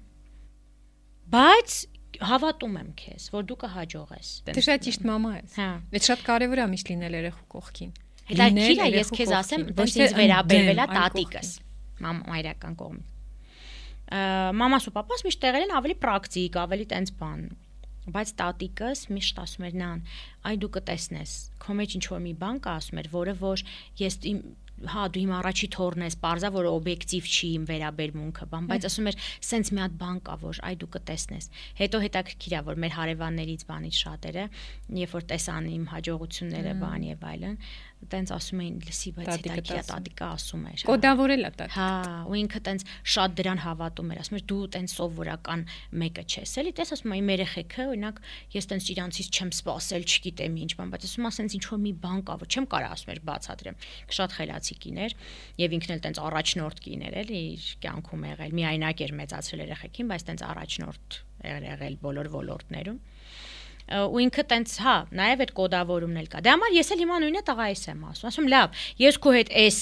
[1.36, 1.78] Բայց
[2.22, 6.62] հավատում եմ քեզ, որ դու կհաջողես։ դե շատ ճիշտ մամա ես Հա։ այդ շատ կարևոր
[6.62, 7.94] է միշտ լինել երեխու կողքին
[8.26, 11.50] Հետաքրքիր է, ես քեզ ասեմ, թե ինձ վերաբերվել է ընդդեմ, այլ տատիկս,
[12.02, 13.12] մամ մայրական կողմից։
[14.62, 17.46] Մամաս ու papas միշտ եղել են ավելի պրակտիկ, ավելի տենց բան։
[18.16, 20.02] Բայց տատիկս միշտ ասում էր նան,
[20.46, 23.64] այ դու կտեսնես, քո մեջ ինչ որ մի բան կա, ասում էր, որը որ
[24.02, 24.42] ես իմ
[24.92, 29.10] հա դու իմ առաջի թորն ես, parza որ օբյեկտիվ չի իմ վերաբերմունքը, բան, բայց ասում
[29.12, 29.18] էր,
[29.50, 31.50] սենց մի հատ բան կա, որ այ դու կտեսնես։
[31.80, 34.46] Հետո հետաքրքիր է, որ մեր հարևաններից բանից շատերը,
[35.00, 37.58] երբ որ տեսան իմ հաջողությունները, բան եւ այլն,
[38.06, 41.88] տենց ասում էին լսի, բայց հետաքիա տատիկա ասում էր։ հա։ Կոդավորել է տատիկ։ Հա,
[42.30, 42.86] ու ինքը տենց
[43.16, 45.64] շատ դրան հավատում էր, ասում էր դու տենց սովորական
[46.04, 48.22] մեկը չես, էլի տես ասում եմ երեխեքը, օրինակ
[48.56, 52.20] ես տենց իրանցից չեմ սпасել, չգիտեմ ինչ բան, բայց ասում ասենց ինչ որ մի բան
[52.30, 53.80] կա, որ չեմ կարող ասում էր բացատրեմ։
[54.16, 55.18] Շատ խելացի կիներ
[55.66, 60.26] եւ ինքն էլ տենց առաջնորդ կիներ էլի իր կյանքում եղել։ Միայնակ էր մեծացրել երեխեքին, բայց
[60.30, 63.00] տենց առաջնորդ եղել բոլոր ոլորտներում
[63.86, 67.42] ու ինքը տենց հա նաև այդ կոդավորումն էլ կա դե համար ես էլ հիմա նույնը
[67.50, 69.80] տղայիս եմ ասում ասում լավ ես քո հետ էս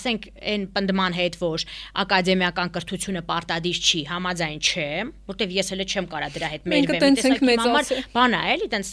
[0.00, 1.66] ասենք այն պնդման հետ որ
[2.02, 7.06] ակադեմիական կրթությունը պարտադիր չի համաձայն չեմ որտեվ ես հələ չեմ կարա դրա հետ Մենք մերվեմ
[7.06, 8.92] տենց ենք տեսակ իմ համար մեծացել։ բան է էլի տենց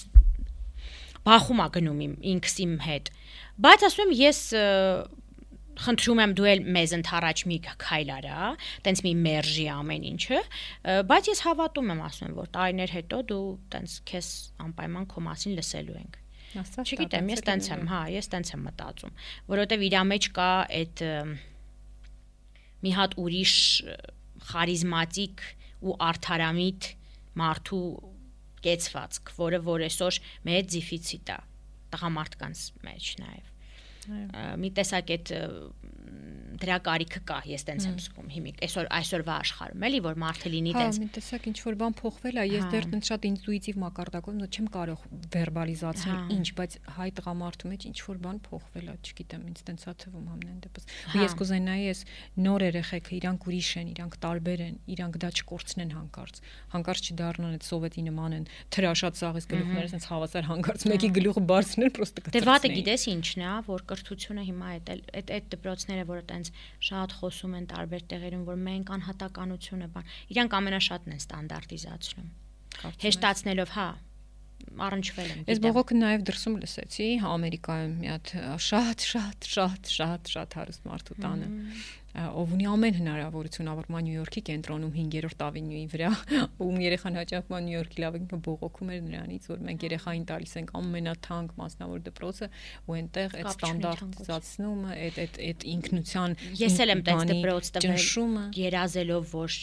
[1.27, 3.09] բախում է գնում իմ ինքս իմ հետ
[3.65, 4.41] բայց ասում եմ ես
[5.83, 8.37] խնդրում եմ դու էլ մեզ ընթառաջ մի քայլ արա,
[8.87, 10.39] տենց մի մերժի ամեն ինչը,
[11.09, 13.43] բայց ես հավատում եմ, ասում եմ, որ տարիներ հետո դու
[13.75, 14.29] տենց քեզ
[14.67, 16.17] անպայման քո մասին լսելու ենք։
[16.57, 19.17] Աստված Չգիտեմ, ես տենց եմ, հա, ես տենց եմ մտածում,
[19.51, 21.03] որովհետև իր մեջ կա այդ
[22.77, 23.53] մի հատ ուրիշ
[24.47, 25.43] խարիզմատիկ
[25.87, 26.89] ու արդարամիտ
[27.37, 27.83] մարդու
[28.65, 31.37] կեցվածք, որը որ այսօր մեծ դեֆիցիտ է
[31.93, 33.56] տղամարդկանց մեջ նաև
[34.61, 35.41] մի տեսակ այդ ը,
[36.57, 40.71] դրա կարիքը կա, ես տենց եմ զգում հիմիկ այսօր այսօրվա աշխարհում էլի որ մարդը լինի
[40.73, 43.77] Հա, տենց մի տեսակ ինչ որ բան փոխվել է, ես Հա։ դեռ տենց շատ ինտուիտիվ
[43.83, 45.03] մակարդակով չեմ կարող
[45.37, 49.85] վերբալիզացնել Հա։ ինչ, բայց հայ տղամարդու մեջ ինչ որ բան փոխվել է, չգիտեմ, ինձ տենց
[49.87, 51.99] է թվում ամեն դեպս։ Ու Հա։ ես կուզենայի ես
[52.47, 56.41] նոր երեխեքը, իրանք ուրիշ են, իրանք տարբեր են, իրանք դա չկորցնեն հանկարծ։
[56.73, 58.45] Հանկարծ չդառնան այդ սովետի նման են
[58.77, 63.51] թրաշած սաղից գլուխները sense հավասար հանկարծ մեկի գլուխը բարձրնել պրոստը Դե վատը գիտես ինչն է,
[63.67, 65.47] որ կրթությունը հիմա այդ այդ այդ
[65.97, 66.51] դպրոցները, որը տենց
[66.87, 72.27] շատ խոսում են տարբեր տեղերում, որ մենք անհատականությունը բան, իրանք ամենաշատն են ստանդարտիզացնում։
[72.77, 73.87] ես։ Հեշտացնելով, հա,
[74.87, 78.33] առնչվել եմ։ գիտեմ։ բողոքը նաև դրսում լսեցի Ամերիկայում մի հատ
[78.67, 81.47] շատ շատ շատ շատ շատ հարուստ մարդու տանը։
[82.17, 86.09] ով ունի ամեն հնարավորություն ավրման Նյու Յորքի կենտրոնում 5-րդ ավենյուի վրա,
[86.65, 90.53] ում երեխան հաճախ ման Նյու Յորքի լավ ինքը բողոքում էր նրանից, որ մենք երեխային տալիս
[90.57, 92.49] ենք ամենաթանկ մասնավոր դպրոցը
[92.87, 98.07] ու այնտեղ այդ ստանդարտիզացնումը, այդ այդ այդ ինքնության Ես էլ եմ տես դպրոց տվել
[98.57, 99.59] երազելով, որ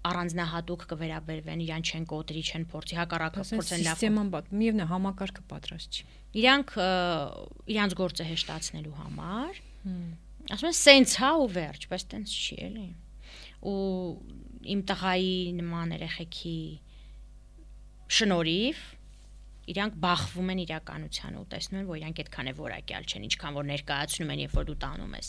[0.00, 5.98] առանձնահատուկ կվերաբերվեն, իրան չեն կոտրի, չեն փորձի, հակառակը փորձեն լավ։ Սիստեման բաց, միևնույն համակարգը պատրաստ
[6.00, 6.06] չի։
[6.40, 6.72] Իրանք
[7.74, 9.60] իրանց գործը հեշտացնելու համար
[10.56, 12.86] ասում են սենց հա ու վերջ, բայց տենց չի էլի։
[13.70, 13.76] Ու
[14.74, 16.56] իմ տղայի նման երեխեքի
[18.20, 18.88] շնորհիվ
[19.70, 23.66] իրանք բախվում են իրականությանը ու տեսնում են, որ իրանք այդքան է որակյալ չեն, ինչքան որ
[23.70, 25.28] ներկայացնում են, երբ որ դու տանում ես։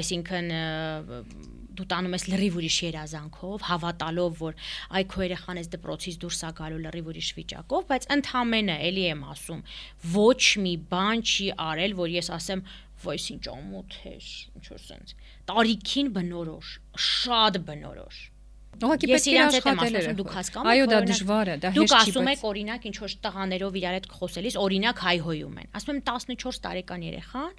[0.00, 0.50] Այսինքն
[1.78, 4.58] դու տանում ես լրիվ ուրիշ երազանքով, հավատալով, որ
[4.98, 9.24] այ քո երեխան էս դպրոցից դուրս է գալու լրիվ ուրիշ վիճակով, բայց ընդհանրապես էլի եմ
[9.32, 9.64] ասում,
[10.18, 12.66] ոչ մի բան չի արել, որ ես ասեմ,
[13.08, 14.28] ոյս ինչ ամոթ էր,
[14.60, 15.18] ինչ որ sense։
[15.50, 16.76] Տարիքին բնորոշ,
[17.08, 18.22] շատ բնորոշ
[18.74, 21.94] Ուղղակի պետք է աշխատել դուք հասկանում եք։ Այո, դա դժվար է, դա հեշտ չի։ Դուք
[21.98, 26.62] ասում եք օրինակ ինչ որ տղաներով իրար հետ խոսելիս օրինակ հայհոյում են։ Ասում եմ 14
[26.64, 27.52] տարեկան երեխան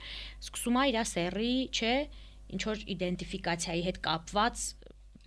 [0.45, 1.95] սկսում է իր սերի, չէ,
[2.55, 4.65] ինչ որ իդենտիֆիկացիայի հետ կապված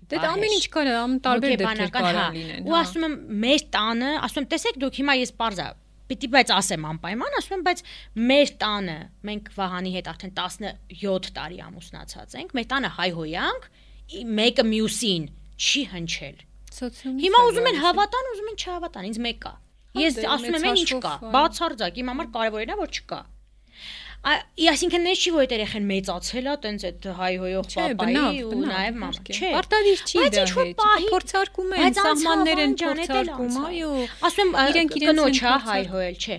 [0.09, 3.65] Դե դա ամեն ինչ կար, ամ տարբեր դեպքեր կարող հա։ լինեն։ Ու ասում եմ մեր
[3.75, 5.67] տանը, ասում եմ, տեսեք դուք հիմա ես parza
[6.09, 7.83] պիտի բայց ասեմ անպայման, ասում եմ, բայց
[8.31, 8.97] մեր տանը
[9.29, 13.71] մենք Վահանի հետ արդեն 17 տարի ամուսնացած ենք, մեր տանը հայհոյանք,
[14.39, 15.25] մեկը մյուսին
[15.59, 16.45] չի հնչել։
[17.19, 19.55] Հիմա ուզում են հավատան, ուզում են չհավատան, ինձ մեկ կա։
[19.99, 23.21] Ես դե, ասում եմ, ինչ կա, բացարձակ, իմ համար կարևորն է, որ չկա
[24.27, 29.35] այսինքն նես չի որ այդ երեխան մեծացել է տենց այդ հայհոյող papai ու նաև մամա
[29.39, 30.45] չէ պարտադիր չի դա
[31.13, 33.93] փորձարկում են սահմաններ են փորձարկում այո
[34.29, 36.39] ասում իրենք կնոջ հա հայհոյել չէ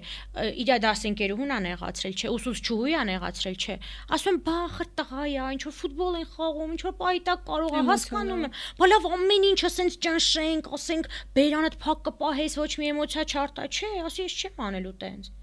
[0.59, 3.80] իր դասընկերուհուն ա նեղացրել չէ ուսուցչուհի ա նեղացրել չէ
[4.19, 7.84] ասում բա խր տղա է ինչ որ ֆուտբոլ են խաղում ինչ որ պայտակ կարող է
[7.89, 13.27] հասկանում եմ բա լավ ամեն ինչը սենց ճնշենք ասենք բերանդ փակ կպահես ոչ մի էմոցիա
[13.34, 15.36] չարտա չէ ասի ես չեմ անելու տենց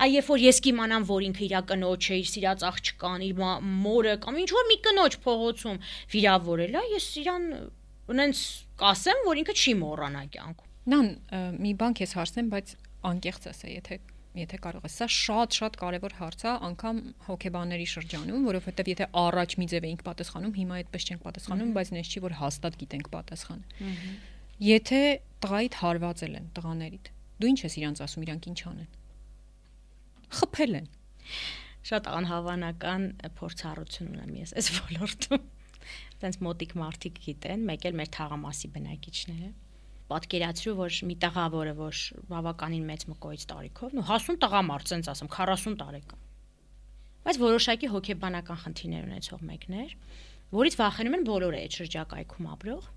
[0.00, 3.42] այ երբ որ ես կիմանամ, որ ինքը իր կնոջ է, իր սիրած աղջկան, իր
[3.84, 5.80] մորը կամ ինչ որ մի կնոջ փողոցում
[6.14, 7.44] վիրավորել է, ես իրան
[8.14, 8.44] ունենց
[8.80, 11.10] կասեմ, որ ինքը չի մոռանա կյանքում։ Նան
[11.60, 12.72] մի բան քեզ հարցնեմ, բայց
[13.10, 18.90] անկեղծ ասա, եթե եթե կարող ես։ Սա շատ-շատ կարևոր հարց է, անգամ հոգեբանների շրջանում, որովհետև
[18.92, 22.78] եթե առաջ մի ձև էինք պատասխանում, հիմա այդպես չենք պատասխանում, բայց նես չի որ հաստատ
[22.84, 23.90] գիտենք պատասխանը։
[24.70, 25.02] Եթե
[25.42, 28.90] տղայիդ հարվածել են տղաներիդ, դու ինչ ես իրանց ասում, իրանք ինչ անեն
[30.38, 30.86] խփել են։
[31.90, 33.08] Շատ անհավանական
[33.40, 35.48] փորձառություն ունեմ ես այս ոլորտում։
[36.20, 39.50] Տենց մոտիկ մարդիկ գիտեն, մեկ էլ մեր թաղամասի բնակիչները
[40.10, 41.98] պատկերացրու որ մի տղա որը որ
[42.30, 46.24] բավականին մեծ մկոից տարիքով, նո հասուն տղամարդ, ասենց ասեմ, 40 տարեկան։
[47.26, 49.94] Բայց որոշակի հոգեբանական խնդիրներ ունեցող մեկներ,
[50.56, 52.88] որից վախենում են բոլորը այդ շրջակայքում ապրող։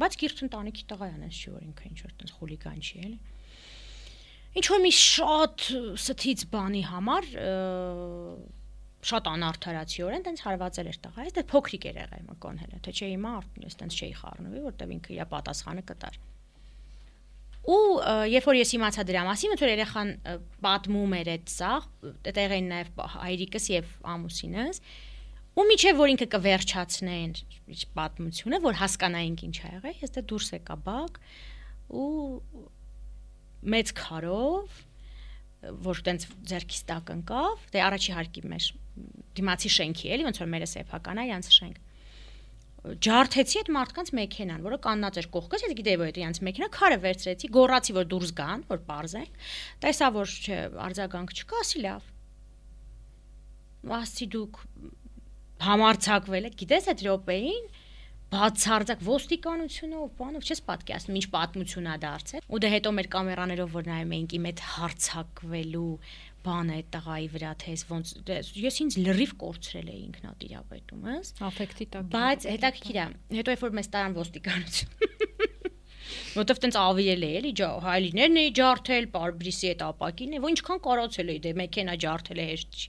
[0.00, 3.18] Բայց գիրտ ընտանիքի տղա է, որ ինքը ինչ որ տես խուլիգան չի, էլի
[4.58, 5.66] ինչ որ մի շատ
[6.00, 7.28] սթից բանի համար
[9.10, 13.30] շատ անարթարացիորեն տենց հարվածել էր տղա, այս դե փոքրիկ էր եղել մկոնհելը, թե չէ հիմա
[13.64, 16.18] ես տենց չէի խառնվի, որտեվ ինքը իր պատասխանը կտար։
[17.70, 17.78] Ու
[18.32, 20.10] երբ որ ես իմացա դրա մասին, ոնց որ երեխան
[20.64, 21.72] պատմում էր այդ սա,
[22.10, 24.82] այդտեղ էին նաև հայրիկս եւ ամուսինս,
[25.60, 27.34] ու միջև որ ինքը կվերջացնեն
[28.00, 31.20] պատմությունը, որ հասկանայինք ինչ ա եղել, ես դե դուրս եկա բակ
[32.00, 32.08] ու
[33.74, 34.80] մեծ քարով
[35.84, 38.68] որ տենց ձերքից տակ ընկավ, դե առաջի հարկի մեր
[39.36, 41.80] դիմացի շենքի էլի ոնց որ մերը սեփական է, յանց շենք
[42.80, 46.96] ջարդեցի այդ մարդկանց մեքենան, որը կաննած էր կողքից, ես գիտեի, որ այդ իրանց մեքենա քարը
[47.02, 49.50] վերցրեցի, գոռացի, որ դուրս գան, որ parzենք։
[49.84, 52.08] Տեսա, որ չէ, արձագանք չկա, ասի լավ։
[54.00, 54.62] Ասի դուք
[55.60, 57.68] համարցակվել եք, գիտես այդ րոպեին
[58.30, 63.88] բացարձակ ոստիկանությունով, բանով չես պատկերացնում ինչ պատմություն ա դարձել։ Ու դե հետո մեր կամերաներով որ
[63.90, 65.86] նայում էինք իմ այդ հարցակվելու
[66.46, 72.06] բանը այդ տղայի վրա թե ոնց դե, ես ինձ լրիվ կորցրել էի ինքնատիրապետումս աֆեկտի տակ
[72.14, 73.04] բայց հետաքրքիր է
[73.40, 74.94] հետո երբ որ մեզ տարան ոստիկանություն
[76.40, 77.52] որտեվ տենց ավիրել է էլի
[77.90, 82.46] հայլիներն էի ջարդել բարբրիսի այդ ապակին է որ ինչքան կարոցել էի դե մեքենա ջարդել է
[82.50, 82.88] հեշտ չի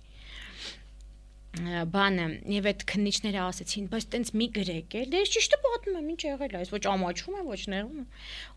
[1.52, 6.22] բանը եւ այդ քննիչները ասեցին, բայց տենց մի գրեք էլ, դե ճիշտը պատմում եմ, ինչ
[6.24, 8.08] եղել է, այս ոչ ամաչում եմ, ոչ նեղում եմ։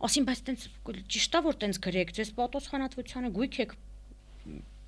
[0.08, 0.66] Ասին, բայց տենց
[1.14, 3.74] ճիշտա որ տենց գրեք, ձեզ պատասխանատվությանը գույք եք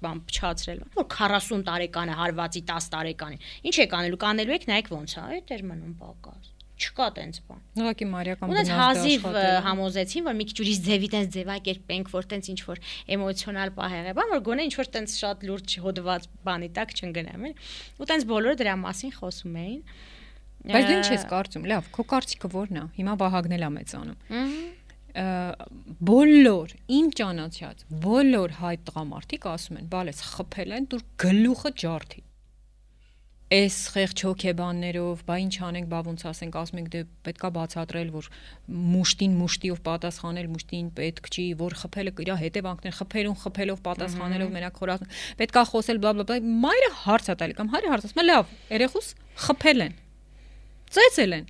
[0.07, 4.69] բան փչացրել, որ 40 տարեկան է, հարվածի 10 տարեկան է։ Ինչ եք անելու, կանելու եք,
[4.71, 9.23] նայեք ոնց է, այդ էր մնում պակաս։ Չկա տենց բան։ Ուղղակի մարիական Ունես բնազդ հազիվ
[9.65, 12.83] համոզեցին, որ մի քիչ ուրիշ ձևի տենց ձևակերպենք, որ տենց ինչ որ
[13.17, 17.47] էմոցիոնալ պահ եղե, բան որ գոնե ինչ որ տենց շատ լուրջ հոդված բանի տակ չընկնեմ,
[17.49, 17.55] էլի։
[17.97, 19.81] Ու տենց բոլորը դրա մասին խոսում էին։
[20.67, 24.19] Բայց դու ինչ ես կարծում։ Լավ, քո կարծիքը ո՞րն է։ Հիմա Վահագնել է մեծանում։
[25.17, 32.26] բոլոր իմ ճանաչած բոլոր հայ տղամարդիկ ասում են, բալես խփել են, դուր գլուխը ջարդի։
[33.47, 38.29] Էս խեղճ հոգեբաններով, բա ինչ անենք, բա ոնց ասենք, ասում ենք դե պետքա բացատրել, որ
[38.67, 45.13] մուշտին մուշտիով պատասխանել, մուշտին պետք չի, որ խփելը իր հետևանքներ, խփելուն խփելով պատասխանելով մենակ խորացնում,
[45.39, 49.13] պետքա խոսել բլա բլա։ Մայրը հարց է տալի կամ հայրը հարց ասում է, լավ, երեխուս
[49.47, 49.95] խփել են։
[50.97, 51.47] Ծեծել են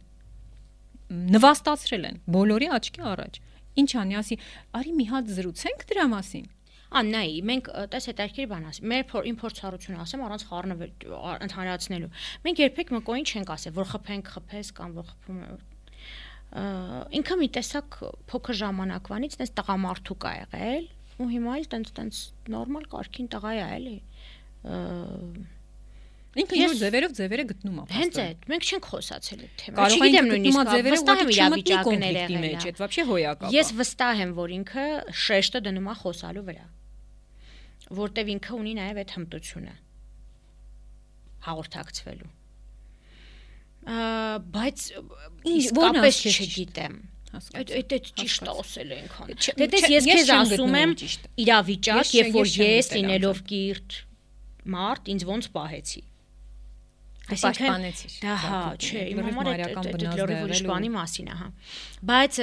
[1.32, 3.40] նվաստացրել են բոլորի աչքի առաջ։
[3.76, 4.38] Ինչ անի, ասի,
[4.76, 6.46] արի մի հատ զրուցենք դրա մասին։
[6.86, 10.84] Աննայի, մենք տես հետաքրքիր բան ասի։ Մեր իմ փորձառությունը ասեմ առանց խառնվ
[11.46, 12.10] ընդհանրացնելու։
[12.46, 15.40] Մենք երբեք մկոյին չենք ասել, որ խփենք, խփես կամ որ խփում
[16.56, 17.98] ինքը մի տեսակ
[18.30, 22.20] փոքր ժամանակվանից տես տղամարդու կա եղել ու հիմա էլ տենց տենց
[22.54, 23.96] նորմալ կարքին տղա է էլի։
[26.36, 30.72] Ինքը նոր ձևերով ձևերը գտնում է։ Հենց այդ, մենք չենք խոսացել այդ թեմա։ Չգիտեմ նույնիսկ
[30.86, 32.56] վստահ եմ իրավիճակներ եղել։
[33.56, 34.84] Ես վստահ եմ, որ ինքը
[35.26, 36.66] շեշտը դնում է խոսալու վրա
[37.94, 39.74] որտեվ ինքը ունի նաև այդ հմտությունը
[41.46, 42.32] հաղորդակցվելու
[44.56, 44.86] բայց
[45.52, 46.96] իսկապես չգիտեմ
[47.36, 49.32] այդ այդ ճիշտ ասել է այնքան
[49.76, 50.92] դե ես քեզ ասում եմ
[51.44, 53.98] իրավիճակ երբ որ ես լինելով կիրթ
[54.76, 56.02] մարդ ինձ ոնց պահեցի
[57.26, 57.84] Այսինքն
[58.22, 61.48] դա հա, չէ, իմ համար այդ լրիվ ուրիշ բանի մասին է, հա։
[62.06, 62.36] Բայց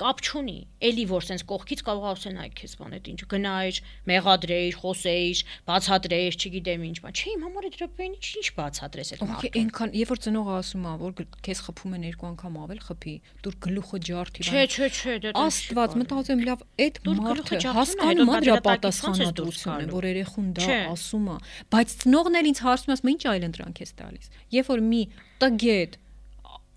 [0.00, 0.54] կապ չունի,
[0.88, 6.38] էլի որ sense կողքից կարող ասեն այ քեզ բան այդ ինչ գնայր, մեղադրեիր, խոսեիր, բացատրեիր,
[6.40, 10.12] չգիտեմ ինչ բան։ Չէ, իմ համար այդ րոպեին ինչ ինչ բացատրես այդ մարդը։ Այնքան, երբ
[10.12, 11.12] որ ծնողը ասում է, որ
[11.44, 15.96] քեզ խփում են երկու անգամ ավել խփի, դուր գլուխը ջարդի։ Չէ, չէ, չէ, դա Աստված,
[16.02, 21.36] մտածում լավ, այդ մարդը հասկանում է դրա պատասխանատվությունը, որ երեխուն դա ասում է,
[21.72, 25.02] բայց ծնողն էլ ինձ հարցում է, ինչ այլ ընտրանք ես տալիս։ Երբ որ մի
[25.42, 26.01] տգետ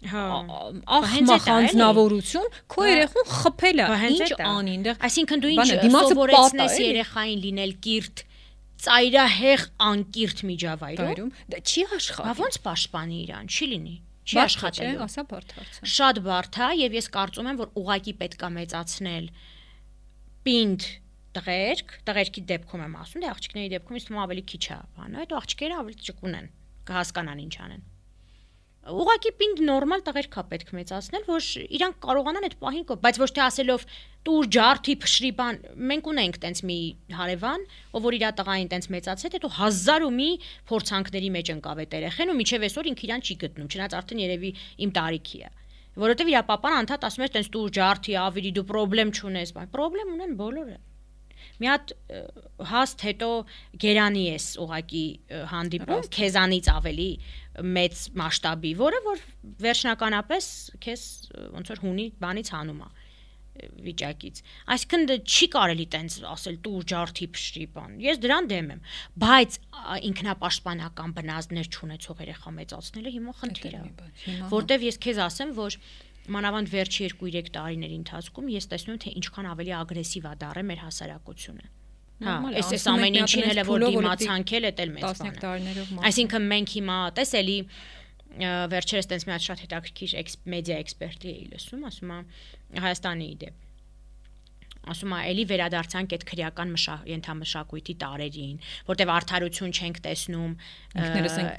[0.06, 0.24] Հա,
[1.00, 7.74] ախմախ անձնավորություն քո երեխուն խփել է ինչ անի այնտեղ այսինքն դու ինչ սովորեցնես երեխային լինել
[7.86, 8.26] կիրթ
[8.86, 13.96] ծայրահեղ անկիրթ միջավայրում դա չի աշխատի բա ոնց պաշտպանի իրան չի լինի
[14.26, 18.50] չի աշխատելու ասա բարդ հարց շատ բարդ է եւ ես կարծում եմ որ ուղակի պետքա
[18.56, 19.28] մեծացնել
[20.46, 20.88] պինդ
[21.36, 25.36] տղերք տղերքի դեպքում եմ ասում դե աղջիկների դեպքում ինձ թվում ավելի քիչ է բանը այդ
[25.40, 26.48] աղջիկները ավելի ճկուն են
[26.90, 27.84] կհասկանան ինչ անեն
[28.86, 31.46] ուղակի պինդ նորմալ տղերքա պետք մեծացնել, որ
[31.78, 33.86] իրանք կարողանան այդ պահին, բայց ոչ թե ասելով
[34.26, 35.60] տուր ջարդի փշրի բան,
[35.90, 36.78] մենք ունենք տենց մի
[37.18, 37.66] հարևան,
[37.98, 40.30] ով որ իր տղային տենց մեծացել, հետո հազար ու մի
[40.70, 44.52] փորձանքների մեջ ընկավ այդ երեխեն ու միջև այսօր ինքը իրան չի գտնում, չնայած արդեն երևի
[44.86, 45.54] իմ տարիքի է
[45.96, 50.12] որովհետև իր papan անդադ ասում էր տենց տուր ջարդի ավիրի դու խնդրեմ չունես, բայց խնդրեմ
[50.16, 50.78] ունեն բոլորը
[51.62, 51.94] մի հատ
[52.72, 53.30] հաստ հետո
[53.84, 55.04] գերանի ես ուղակի
[55.52, 57.10] հանդիպում քեզանից ավելի
[57.64, 59.26] մեծ մասշտաբի, որը որ
[59.64, 60.48] վերջնականապես
[60.86, 61.04] քեզ
[61.56, 62.90] ոնց որ հունի բանից հանում է
[63.86, 64.42] վիճակից։
[64.74, 68.82] Այսինքն չի կարելի տենց ասել տու ջարդի փշրի բան։ Ես դրան դեմ եմ,
[69.24, 69.58] բայց
[70.10, 73.86] ինքնապաշտպանական բնազդներ չունեցող երեխա մեծացնելը հիմա խնդիր է։
[74.52, 75.80] Որտեվ ես քեզ ասեմ, որ
[76.36, 80.80] մանավանդ վերջի 2-3 տարիների ընթացքում ես տեսնում եմ թե ինչքան ավելի ագրեսիվ է դառել մեր
[80.86, 81.85] հասարակությունը։
[82.24, 86.06] Հա, այս այս ամեն ինչին հələ որ դիմացանքել է դել մեծ բան։ 10 տարիներով մաս։
[86.10, 87.58] Այսինքն մենք հիմա տեսելի
[88.76, 90.16] վերջերս տենց մի հատ շատ հետաքրքիր
[90.56, 92.20] մեդիա էքսպերտի էի լսում, ասում է
[92.86, 93.62] Հայաստանի դեպ
[94.86, 98.58] ասում է էլի վերադարձանք այդ քրեական մշա ենթամշակույթի տարերին,
[98.90, 100.52] որտեվ արդարություն չենք տեսնում,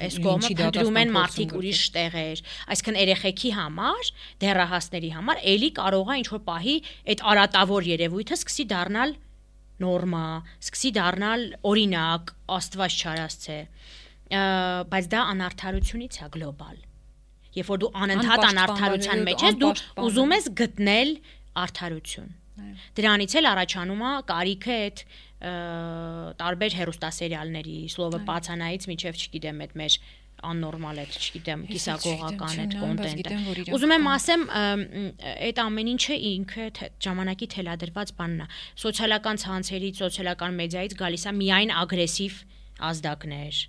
[0.06, 2.44] այս կողմը փնտրում են մարդիկ ուրիշ տեղեր,
[2.76, 4.12] այսինքն երեխեքի համար,
[4.46, 6.76] դեռահասների համար էլի կարող է ինչ որ պահի
[7.16, 9.16] այդ արատավոր երևույթը սկսի դառնալ
[9.82, 10.24] նորմա,
[10.62, 13.60] սկսի դառնալ օրինակ, աստված չարած է։
[14.92, 16.78] Բայց դա անարթարությունից է գլոբալ։
[17.56, 19.70] Երբ որ դու անընդհատ անարթարության մեջ ես, դու
[20.06, 21.12] ուզում ես գտնել
[21.62, 22.34] արթարություն։
[22.96, 25.02] Դրանից էլ առաջանում է կարիքը այդ
[26.40, 29.96] տարբեր հերոստասերիալների, Սլովը Պացանայից միջև չգիտեմ, այդ մեր
[30.50, 33.36] աննորմալ էր, չգիտեմ, կիսագողական էր կոնտենտը։
[33.76, 34.44] Ուզում եմ ասեմ,
[35.46, 36.66] այդ ամեն ինչը ինքը
[37.06, 38.50] ժամանակի թելադրված բանն է։
[38.86, 42.44] Սոցիալական ցանցերից, սոցիալական մեդիայից գալիս է միայն ագրեսիվ
[42.90, 43.64] ազդակներ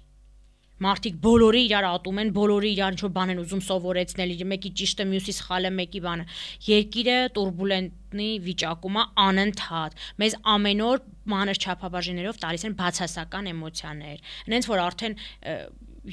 [0.84, 5.34] մարդիկ բոլորը իրար ատում են, բոլորը իրար ինչ-որ բան են ուզում սովորեցնել, մեկի ճիշտը, մյուսի
[5.38, 6.26] սխալը, մեկի բանը։
[6.68, 11.03] Երկիրը տուրբուլենտնի վիճակում է անընդհատ։ Մեզ ամեն օր
[11.34, 14.22] մանր չափաբաժիներով տալիս են բացասական էմոցիաներ։
[14.53, 15.18] Հենց որ արդեն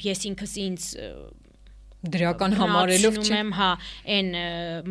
[0.05, 0.87] ես ինքս ինձ
[2.15, 3.69] դրական համարելով գնացնում եմ, հա,
[4.15, 4.27] այն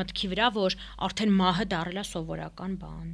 [0.00, 0.76] մտքի վրա, որ
[1.06, 3.12] արդեն մահը դարել է սովորական բան։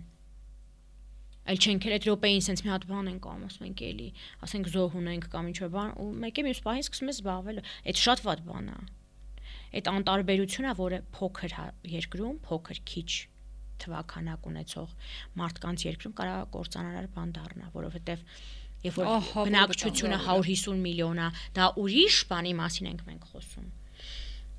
[1.50, 4.08] Այլ չենք էլ այդ րոպեին sense մի հատ բան ենք անում, ասում ենք էլի,
[4.46, 7.60] ասենք զոհ ունենք կամ ինչ-որ բան, ու մեկը մյուս պահին սկսում է զբաղվել։
[7.90, 8.78] Այդ շատ վատ բան է։
[9.80, 13.10] Այդ անտարբերությունը, որը փոքր հա- երկրում, փոքր քիչ
[13.80, 14.94] թվականակ ունեցող
[15.40, 18.24] մարդկանց երկրում կարա կործանարար բան դառնա, որովհետև
[18.86, 19.08] երբ որ
[19.50, 21.28] բնակչությունը տանձավուր է։ 150 միլիոն է,
[21.58, 23.68] դա ուրիշ բանի մասին ենք մենք խոսում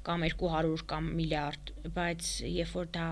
[0.05, 3.05] կամ 200 կամ միլիարդ, բայց երբ որ դա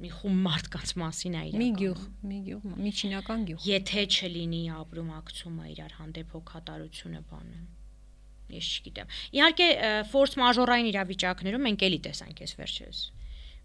[0.00, 5.66] մի խումբ մարդկանց մասին է իրականում։ մի գյուղ, մի գյուղ, միջինական գյուղ։ Եթե չլինի ապրումակցումը
[5.74, 7.60] իրար հանդեպ հոգատարությունը բանը։
[8.56, 9.68] Ես չգիտեմ։ Իհարկե
[10.10, 13.02] ֆորս մաժորային իրավիճակներում մենք էլի տեսանք այս վերջերս,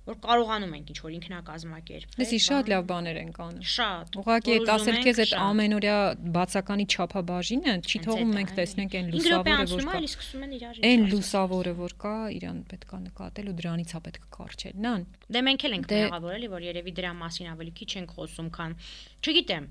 [0.06, 4.70] որ կարողանում ենք ինչ որ ինքնակազմակերպել։ Լսի շատ լավ բաներ են կանում։ Շատ։ Ուղղակի այդ
[4.76, 5.96] ասել ենք, քեզ այդ ամենօրյա
[6.36, 12.60] բացականի չափաբաժինը չի թողում մենք տեսնենք այն լուսավորը, որ կա։ Այն լուսավորը, որ կա, իրան
[12.70, 16.50] պետքա նկատել ու դրանից է պետք կարճել։ Նան։ Դե մենք էլ ենք Դե- մեղավոր էլի,
[16.54, 18.78] որ երևի դրա մասին ավելի քիչ ենք խոսում, քան
[19.26, 19.66] չգիտեմ։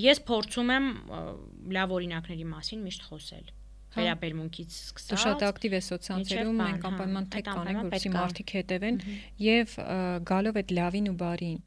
[0.00, 0.86] Ես փորձում եմ
[1.80, 3.48] լավ օրինակների մասին միշտ խոսել։
[3.90, 8.52] Հա։ Վերաբերմունքից Դու սկսած։ շատ ակտիվ ես սոցցանցերում, մենք անպայման հա, թեք կանենք, որպեսզի մարդիկ
[8.60, 9.00] հետևեն
[9.46, 9.74] եւ
[10.30, 11.58] գալով այդ լավին ու բարին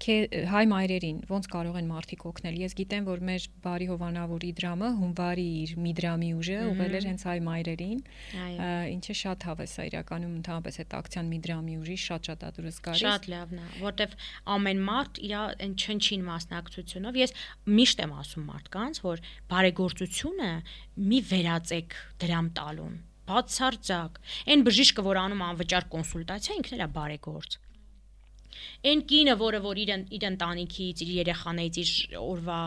[0.00, 5.44] հայ մայրերին ոնց կարող են մարդիկ օգնել։ Ես գիտեմ, որ մեր բարի հովանավոր Իդրամը հունվարի
[5.60, 8.00] իր Միդրամի ուժը ուղղել էր հենց հայ մայրերին,
[8.96, 13.28] ինչը շատ հավես է իրականում ընդհանրապես այդ ակցիան Միդրամի ուժի շատ շատ ադուրս գալիս։ Շատ
[13.34, 14.16] լավն է, որտեվ
[14.56, 17.36] ամեն մարդ իր այն չնչին մասնակցությունով ես
[17.80, 20.50] միշտ եմ ասում մարդկանց, որ բարեգործությունը
[21.10, 22.98] մի վերածեք դրամ տալուն
[23.30, 24.16] բացարձակ
[24.50, 27.58] այն բժիշկը որ անում անվճար կոնսուլտացիա ինքն էլ է բարեգործ
[28.90, 32.60] Այն կինը, որը որ իր իր ընտանիքից, իր երեխաներից, իր օրվա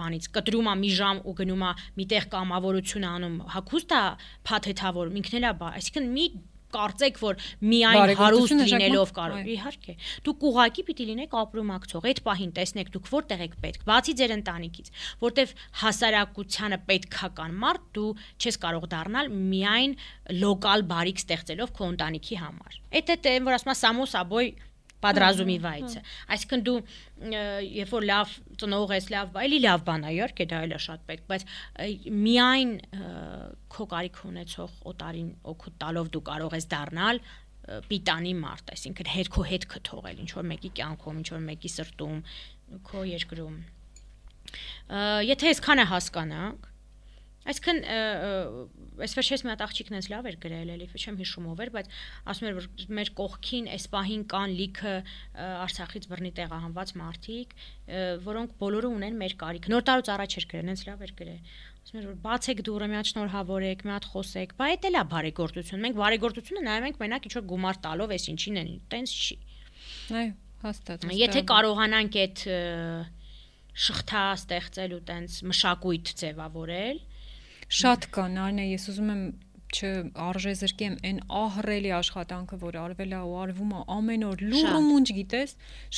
[0.00, 1.70] բանից կտրում է մի ժամ ու գնում է
[2.00, 4.02] միտեղ կամավորություն անում, հակուստ է
[4.50, 6.26] փաթեթավոր, ինքն էլ է, բա- այսինքն մի
[6.74, 7.38] կարծեք, որ
[7.70, 9.94] միայն հարուստ լինելով կարող։ Իհարկե։
[10.26, 14.90] Դուք ուղակի պիտի լինեք ապրումակցող։ Այդ պահին տեսնեք դուք որտեղ եք պետք, բացի ձեր ընտանիքից,
[15.22, 15.54] որտեվ
[15.84, 18.10] հասարակությանը պետքա կան մարդ, դու
[18.42, 19.96] չես կարող դառնալ միայն
[20.42, 24.54] լոկալ բարիք ստեղծելով քո ընտանիքի համար։ Այդ է որ ասում է Սամոս աբոյ
[25.04, 26.02] պատրազումի վայցը։
[26.34, 26.76] Այսինքն դու
[27.74, 31.06] երբ որ լավ ծնող ես, լավ, էլի լավ բան է, իհարկե դա էլ է շատ
[31.10, 31.46] պետք, բայց
[32.24, 32.74] միայն
[33.74, 37.22] քո կարիք ունեցող օտարին օգուտ տալով դու կարող ես դառնալ
[37.64, 42.18] պիտանի մարդ, այսինքն հետ քո հետ կթողել ինչ որ մեկի կյանքում, ինչ որ մեկի սրտում,
[42.90, 43.56] քո երկրում։
[45.24, 46.68] Եթե այսքանը հասկանանք,
[47.44, 48.62] Այսինքն ը, ը,
[49.04, 51.90] այս վերջերս մի հատ աղջիկն էս լավ էր գրել, էլի չեմ հիշում ով էր, բայց
[52.32, 52.68] ասում էր որ
[52.98, 54.94] մեր կողքին այս պահին կան լիքը
[55.64, 57.54] Արցախից բռնի տեղահանված մարդիկ,
[58.24, 61.40] որոնք բոլորը ունեն մեր կարիք։ Նոր տարուց առաջ էր գրել, հենց լավ էր գրել։
[61.84, 65.02] Ասում էր որ բացեք դուռը, մի հատ շնորհավորեք, մի հատ խոսեք, բա դա էլ է
[65.12, 69.36] բարեգործություն։ Մենք բարեգործությունը նայում ենք մենակ ինչ որ գումար տալով, էս ինչին են, տենց չի։
[70.14, 70.30] Այո,
[70.64, 72.44] հաստատ։ Եթե կարողանանք այդ
[73.84, 77.04] շղթա ստեղծել ու տենց մշակույթ ձևավորել,
[77.74, 79.22] Շատ կա, Նարնե, ես ուզում եմ
[79.74, 85.54] չարժե զրկեմ այն ահռելի աշխատանքը, որ արվել է ու արվում է ամեն օր լուրումունջ գիտես,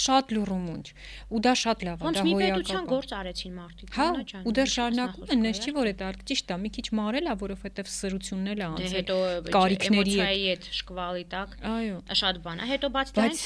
[0.06, 0.92] շատ լուրումունջ։
[1.36, 4.08] Ու դա շատ լավ է, ոնց դա մի հոյակապ պետության է։ գործ արեցին մարդիկ, Հա,
[4.46, 7.34] ու դա ինչ շարունակում են, ես չի որ արգ ճիշտ է, մի քիչ մարել է,
[7.46, 12.86] որովհետև սրությունն էլ է Դե անցել։ կարիքների հետ։ շկվալի տակ Այո։ շատ բան է։ Հետո
[12.96, 13.42] բաց դրանից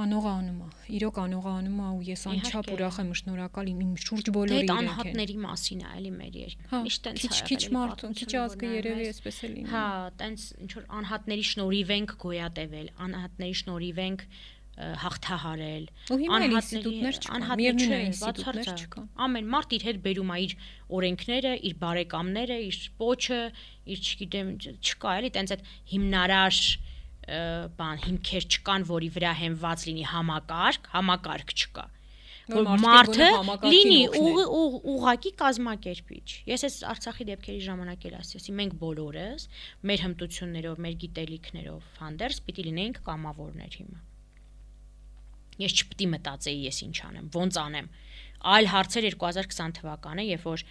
[0.00, 4.24] անողը անում է։ Իրոք անողը անում է ու ես անչափ ուրախ եմ, շնորհակալ իմ շուրջ
[4.26, 7.60] Դե բոլորի իրենք են։ անհատների մասին է, էլի մեր երկրում։ Հա, Միշտ քիչ է քիչ
[7.60, 9.84] էլի մարդու, քիչ ազգը երևի նայում ես, էսպես է լինում։ Հա,
[10.20, 14.24] տենց ինչ որ անհատների շնորհիվ ենք գոյատևել, անհատների շնորհիվ ենք
[14.80, 15.84] հաղթահարել։
[17.36, 20.54] անհատներ չէ, ինստիտուտներ չկան։ Ամեն մարդ իր հետ բերում է իր
[21.00, 23.40] օրենքները, իր բարեկամները, իր պոչը,
[23.94, 26.60] իր չգիտեմ, չկա էլի տենց այդ հիմնարար
[27.80, 31.99] բան հիմքեր չկան, որի վրա հենված լինի համակարգ, համակարգ չկա Որ
[32.54, 33.28] որ մարդը
[33.70, 34.00] լինի
[34.94, 39.46] ուղակի կազմակերպիչ։ Ես այս Արցախի դեպքերի ժամանակ էլ ասեցի, մենք բոլորս
[39.90, 44.00] մեր հմտություններով, մեր գիտելիքներով հանդերձ պիտի լինեինք կամավորներ հիմա։
[45.60, 47.88] Ես չպիտի մտածեի ես ինչ անեմ, ոնց անեմ։
[48.50, 50.62] Այլ հարցեր 2020 թվականը, երբ որ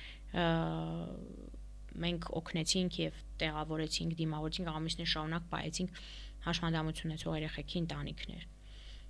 [2.00, 6.02] մենք օգնեցինք եւ տեղավորեցինք, դիմավորեցինք ամիսներ շարունակ պայեցինք
[6.46, 8.48] հաշմանդամություն ունեցող երեխեքի ընտանիքներ։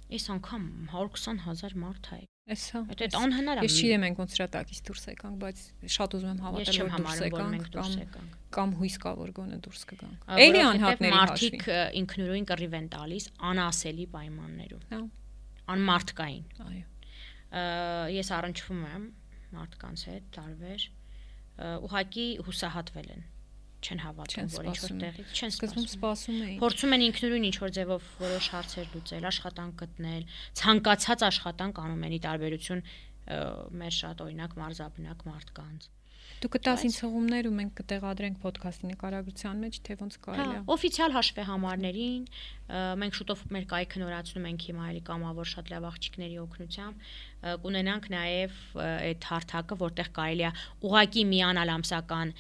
[0.09, 4.35] Այս անգամ 120000 մարդ է։ Էս հա։ Այդ այդ անհնար է։ Ես չգիտեմ մենք ոնց
[4.39, 5.59] հրատակից դուրս եկանք, բայց
[5.95, 10.23] շատ ուզում եմ հավատալ, որ դուրս եկանք կամ կամ հույս կա, որ գոնե դուրս կգանք։
[10.25, 15.01] Ա, Էլի անհատների մարդիկ հաշվին։ ը, ինքնուրույն կռիվ են տալիս անասելի պայմաններում։ Հա,
[15.69, 16.85] Անմարդկային։ այո։
[17.49, 17.63] Ա,
[18.17, 19.05] Ես առնչվում եմ
[19.59, 23.23] մարդկանց հետ տարվեր ը, ուղղակի հուսահատվել են
[23.80, 27.73] չեն հավատում, որ ինչ որ տեղից չեն Սկզբում սպասում։ էին։ Փորձում են ինքնուրույն ինչ որ
[27.77, 30.23] ձևով որոշ հարցեր լուծել, աշխատանք գտնել,
[30.59, 32.84] ցանկացած աշխատանք անում են ի տարբերություն
[33.80, 35.89] մեր շատ օրինակ մարզաբնակ մարդկանց։
[36.39, 40.61] Դու կտաս ինձ հղումներ ու մենք կտեղադրենք ոդքասթի նկարագրության մեջ, թե ոնց Հա, կարելի է։
[40.75, 46.37] օֆիցիալ հաշվեհամարներին ը, մենք շուտով մեր կայքը նորացնում ենք հիմա էլի կամավոր շատ լավ աղջիկների
[46.39, 47.09] օգնությամբ
[47.39, 50.51] կունենանք նաև այդ հարթակը, որտեղ կարելի է
[50.89, 52.33] ուղակի միանալ ամսական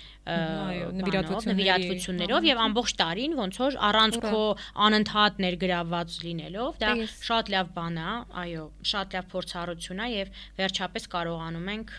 [1.49, 4.41] նվիրատվություններով եւ ամբողջ տարին ոնց որ առանց քո
[4.89, 8.11] անընդհատ ներգրաված լինելով, դա շատ լավ բան է,
[8.43, 11.95] այո, շատ լավ փորձառություն է եւ վերջապես կարողանում ենք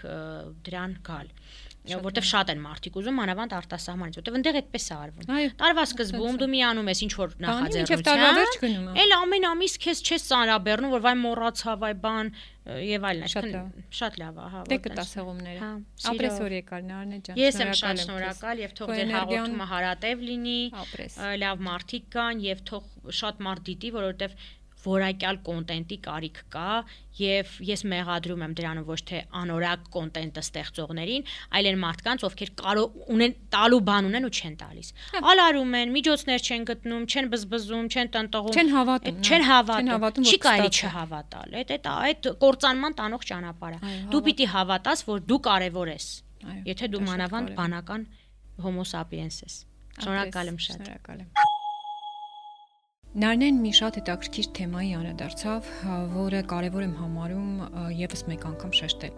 [0.68, 1.34] դրան գալ
[1.69, 5.28] Շատ որտեվ շատ են մարդիկ ուզում մանավանդ արտասահմանից, որտեվ այնտեղ այդպես է արվում։
[5.60, 7.30] Տարվա սկզբում դու միանում ես ինչ որ
[8.90, 12.32] է։ Էլ ամեն ամիս քեզ չես ծանրաբեռնում, որ վայ մոռացա, վայ բան
[12.70, 15.70] եւ այլն, այսինքն շատ լավ է, հա։ Դե որ կտաս տես- հղումները։ Հա,
[16.10, 20.24] Ապրես սիրով։ որ եկար Նարնե ջան։ Ես եմ շատ շնորհակալ եւ թող ձեր հաղորդումը հարատև
[20.30, 20.60] լինի,
[21.40, 22.84] լավ մարդիկ կան եւ թող
[23.20, 24.32] շատ մարդ դիտի, որովհետեւ
[24.84, 26.72] որակյալ կոնտենտի կարիք կա
[27.20, 31.26] եւ ես մեղադրում եմ դրանով ոչ թե անորակ կոնտենտը ստեղծողներին,
[31.58, 35.92] այլ այն մարդկանց, ովքեր կարող ունեն տալու բան ունեն ու չեն տալիս։ Հա։ Ալարում են,
[35.96, 41.54] միջոցներ չեն գտնում, չեն բզբզում, չեն տնտղում։ Չեն հավատում, նա, Չեն հավատում։ Չի կարելի չհավատալ։
[41.60, 46.08] Այդ այդ այդ կործանման տանող ճանապարհ է։ Այո, Դու պիտի հավատաս, որ դու կարևոր ես։
[46.70, 48.08] Եթե դու մանավանդ բանական
[48.64, 49.62] հոմո սապիենս ես։
[50.00, 51.49] Շնորհակալ եմ շատ։ Շնորհակալ եմ։
[53.10, 55.70] Նարնեն մի շատ հետաքրքիր թեմայի անդրադարձավ,
[56.14, 57.48] որը կարևոր եմ համարում
[57.98, 59.16] եւս մեկ անգամ շեշտել։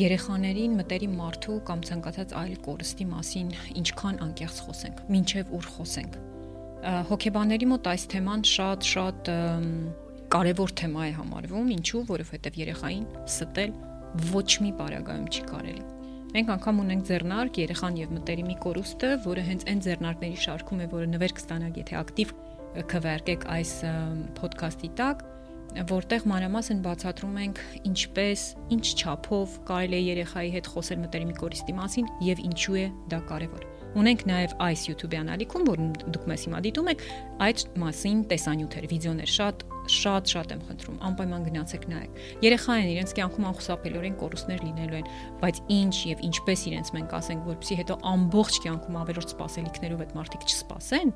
[0.00, 6.18] Երեխաներին մտերի մարդու կամ ցանկացած այլ կորստի մասին ինչքան անկեղծ խոսենք, ինչև ուր խոսենք։
[7.12, 9.32] Հոգեբանների մոտ այս թեման շատ-շատ
[10.34, 13.76] կարևոր թեմա է համարվում, ինչու, որովհետև երեխային ստել
[14.34, 15.84] ոչ մի բարագայում չի կարելի։
[16.32, 21.08] Մենք անգամ ունենք ձեռնարկ երեխան եւ մտերիմի կորուստը, որը հենց այն ձեռնարկների շարքում է, որը
[21.12, 22.32] նվեր կստանաք, եթե ակտիվ
[22.92, 23.74] կվերկեք այս
[24.42, 25.28] ոդքասթի տակ
[25.88, 28.40] որտեղ մանրամասն բացատրում ենք ինչպես,
[28.76, 33.68] ինչ չափով կարելի է երեխայի հետ խոսել մտերիմի կորիստի մասին եւ ինչու է դա կարեւոր։
[34.02, 35.80] Ունենք նաեւ այս YouTube անալիքում, որ
[36.12, 37.02] դուք մեզ հիմա դիտում եք,
[37.44, 43.46] այդ մասին տեսանյութեր, վիդեոներ շատ շատ շատ եմ խնդրում անպայման գնացեք նայեք երեխային իրենց կյանքում
[43.50, 45.08] անխուսափելիորեն կորուստներ լինելու են
[45.42, 50.46] բայց ինչ եւ ինչպես իրենց մենք ասենք որpիսի հետո ամբողջ կյանքում ավելորտ սпасելիքներով այդ մարդիկ
[50.52, 51.12] չսпасեն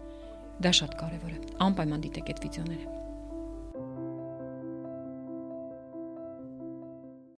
[0.65, 3.06] դա շատ կարեւոր է։ Անպայման դիտեք այդ վիդեոները։